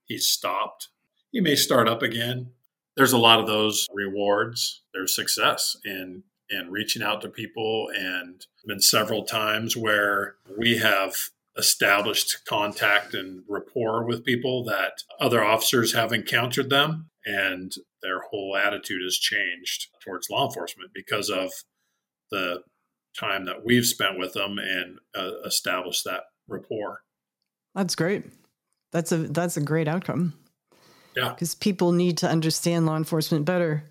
[0.07, 0.89] he stopped.
[1.33, 2.53] He may start up again.
[2.97, 4.83] There's a lot of those rewards.
[4.95, 11.15] There's success in in reaching out to people, and been several times where we have
[11.57, 18.57] established contact and rapport with people that other officers have encountered them, and their whole
[18.57, 21.51] attitude has changed towards law enforcement because of
[22.31, 22.63] the
[23.19, 27.01] time that we've spent with them and uh, established that rapport.
[27.75, 28.25] That's great.
[28.93, 30.35] That's a that's a great outcome.
[31.17, 31.31] Yeah.
[31.31, 33.89] Because people need to understand law enforcement better.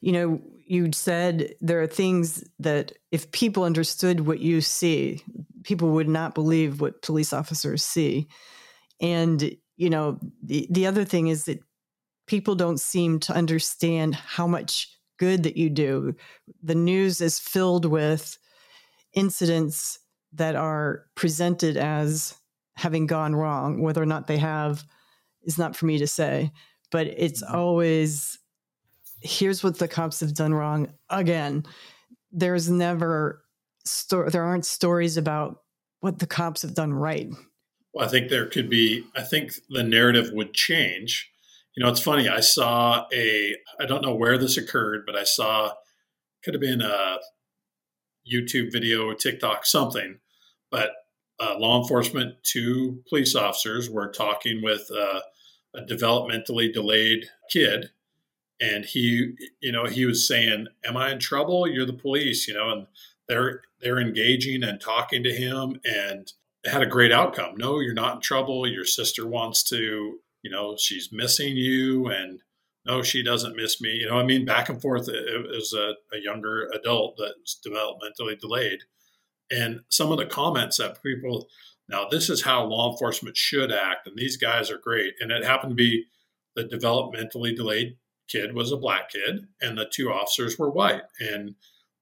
[0.00, 5.22] You know, you said there are things that if people understood what you see,
[5.64, 8.28] people would not believe what police officers see.
[9.00, 11.60] And, you know, the, the other thing is that
[12.26, 16.14] people don't seem to understand how much good that you do.
[16.62, 18.38] The news is filled with
[19.12, 19.98] incidents
[20.32, 22.34] that are presented as
[22.82, 23.80] having gone wrong.
[23.80, 24.82] Whether or not they have
[25.44, 26.50] is not for me to say,
[26.90, 27.54] but it's mm-hmm.
[27.54, 28.38] always
[29.20, 31.64] here's what the cops have done wrong again.
[32.32, 33.44] There's never
[33.84, 35.58] sto- there aren't stories about
[36.00, 37.30] what the cops have done right.
[37.94, 39.04] Well, I think there could be.
[39.14, 41.30] I think the narrative would change.
[41.76, 42.28] You know, it's funny.
[42.28, 43.54] I saw a.
[43.78, 45.72] I don't know where this occurred, but I saw
[46.42, 47.18] could have been a
[48.30, 50.18] YouTube video, or TikTok, something.
[50.68, 50.90] But
[51.42, 55.20] uh, law enforcement, two police officers were talking with uh,
[55.74, 57.90] a developmentally delayed kid.
[58.60, 61.66] And he, you know, he was saying, "Am I in trouble?
[61.66, 62.86] You're the police," you know, and
[63.28, 66.32] they're they're engaging and talking to him, and
[66.64, 67.56] had a great outcome.
[67.56, 68.68] No, you're not in trouble.
[68.68, 72.40] Your sister wants to, you know, she's missing you, and
[72.86, 73.90] no, she doesn't miss me.
[73.90, 75.08] You know, I mean, back and forth.
[75.08, 78.80] It was a, a younger adult that's developmentally delayed,
[79.52, 81.48] and some of the comments that people
[81.88, 85.44] now this is how law enforcement should act and these guys are great and it
[85.44, 86.04] happened to be
[86.56, 87.96] the developmentally delayed
[88.28, 91.02] kid was a black kid and the two officers were white.
[91.20, 91.54] And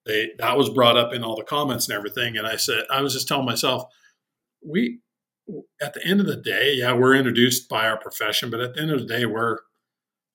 [0.06, 3.02] they that was brought up in all the comments and everything and i said i
[3.02, 3.84] was just telling myself
[4.66, 5.00] we
[5.80, 8.80] at the end of the day yeah we're introduced by our profession but at the
[8.80, 9.58] end of the day we're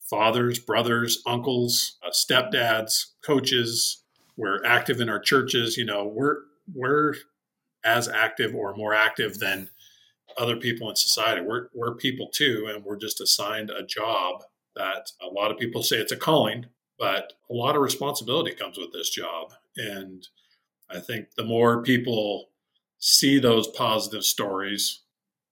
[0.02, 4.04] fathers brothers uncles uh, stepdads coaches.
[4.38, 6.42] We're active in our churches you know we're
[6.74, 7.16] we're
[7.84, 9.70] as active or more active than
[10.38, 11.42] other people in society.
[11.42, 14.44] We're we're people too, and we're just assigned a job
[14.76, 16.66] that a lot of people say it's a calling,
[17.00, 19.54] but a lot of responsibility comes with this job.
[19.78, 20.28] And
[20.90, 22.50] I think the more people
[23.00, 25.02] see those positive stories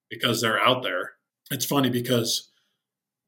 [0.10, 1.14] because they're out there,
[1.52, 2.52] it's funny because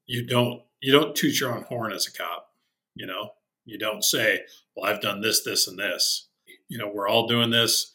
[0.06, 2.52] you don't you don't toot your own horn as a cop.
[2.94, 3.30] You know,
[3.64, 6.28] you don't say, "Well, I've done this, this, and this."
[6.68, 7.92] You know, we're all doing this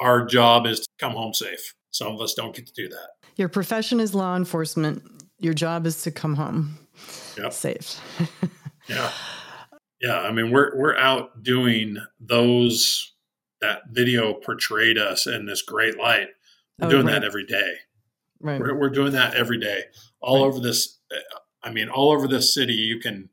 [0.00, 1.74] our job is to come home safe.
[1.90, 3.08] Some of us don't get to do that.
[3.36, 5.02] Your profession is law enforcement.
[5.38, 6.78] Your job is to come home
[7.36, 7.52] yep.
[7.52, 8.00] safe.
[8.88, 9.10] yeah.
[10.00, 10.20] Yeah.
[10.20, 13.12] I mean, we're, we're out doing those
[13.60, 16.28] that video portrayed us in this great light.
[16.78, 17.12] We're oh, doing right.
[17.12, 17.72] that every day.
[18.40, 18.60] Right.
[18.60, 19.84] We're, we're, doing that every day
[20.20, 20.48] all right.
[20.48, 20.98] over this.
[21.12, 21.16] Eh,
[21.62, 23.28] I mean, all over this city, you can,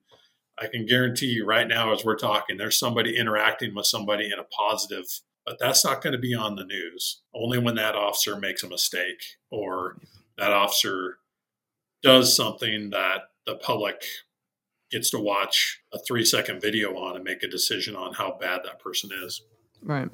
[0.61, 4.39] I can guarantee you right now, as we're talking, there's somebody interacting with somebody in
[4.39, 5.05] a positive
[5.49, 7.23] but that's not going to be on the news.
[7.33, 9.97] Only when that officer makes a mistake or
[10.37, 11.17] that officer
[12.03, 14.03] does something that the public
[14.91, 18.61] gets to watch a three second video on and make a decision on how bad
[18.63, 19.41] that person is.
[19.81, 20.09] Right.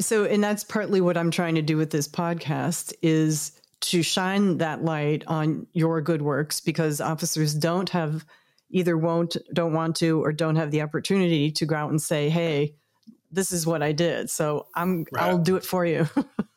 [0.00, 4.58] So, and that's partly what I'm trying to do with this podcast is to shine
[4.58, 8.24] that light on your good works because officers don't have
[8.70, 12.28] either won't, don't want to, or don't have the opportunity to go out and say,
[12.28, 12.74] hey,
[13.30, 14.30] this is what I did.
[14.30, 15.24] So I'm right.
[15.24, 16.08] I'll do it for you.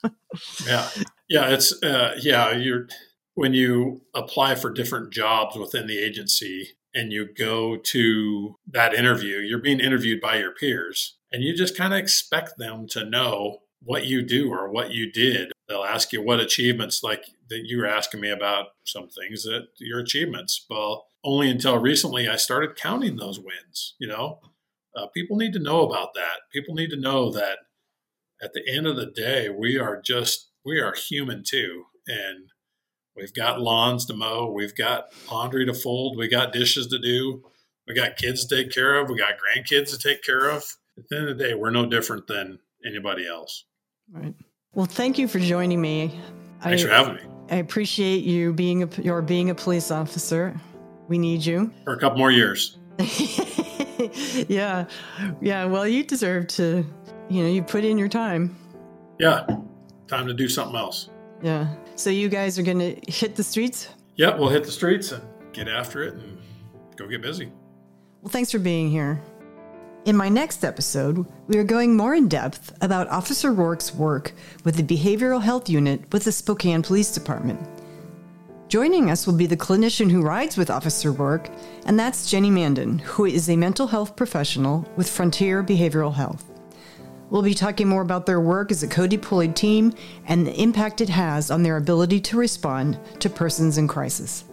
[0.66, 0.90] yeah.
[1.30, 2.88] Yeah, it's uh, yeah, you're
[3.36, 9.38] when you apply for different jobs within the agency, and you go to that interview,
[9.38, 13.60] you're being interviewed by your peers, and you just kind of expect them to know
[13.82, 15.52] what you do or what you did.
[15.68, 19.68] They'll ask you what achievements, like that you were asking me about some things that
[19.78, 20.66] your achievements.
[20.70, 23.96] Well, only until recently I started counting those wins.
[24.00, 24.40] You know,
[24.96, 26.42] uh, people need to know about that.
[26.52, 27.60] People need to know that
[28.42, 32.50] at the end of the day, we are just we are human too, and
[33.16, 37.44] we've got lawns to mow, we've got laundry to fold, we got dishes to do,
[37.88, 40.64] we got kids to take care of, we got grandkids to take care of.
[40.98, 43.66] At the end of the day, we're no different than anybody else.
[44.12, 44.36] Right.
[44.74, 46.20] Well, thank you for joining me.
[46.62, 47.22] Thanks I, for having me.
[47.50, 50.60] I appreciate you being a your being a police officer.
[51.08, 52.78] We need you for a couple more years.
[54.48, 54.86] yeah,
[55.42, 55.66] yeah.
[55.66, 56.86] Well, you deserve to.
[57.30, 58.56] You know, you put in your time.
[59.20, 59.46] Yeah,
[60.08, 61.10] time to do something else.
[61.42, 61.74] Yeah.
[61.96, 63.90] So you guys are going to hit the streets?
[64.16, 64.36] Yeah.
[64.36, 66.38] we'll hit the streets and get after it and
[66.96, 67.52] go get busy.
[68.22, 69.22] Well, thanks for being here.
[70.06, 74.34] In my next episode, we are going more in depth about Officer Rourke's work
[74.66, 77.60] with the Behavioral Health Unit with the Spokane Police Department.
[78.74, 81.48] Joining us will be the clinician who rides with Officer Rourke,
[81.86, 86.44] and that's Jenny Mandan, who is a mental health professional with Frontier Behavioral Health.
[87.30, 89.94] We'll be talking more about their work as a co deployed team
[90.26, 94.44] and the impact it has on their ability to respond to persons in crisis.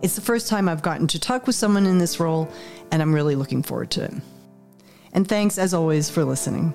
[0.00, 2.48] It's the first time I've gotten to talk with someone in this role,
[2.92, 4.14] and I'm really looking forward to it.
[5.12, 6.72] And thanks, as always, for listening.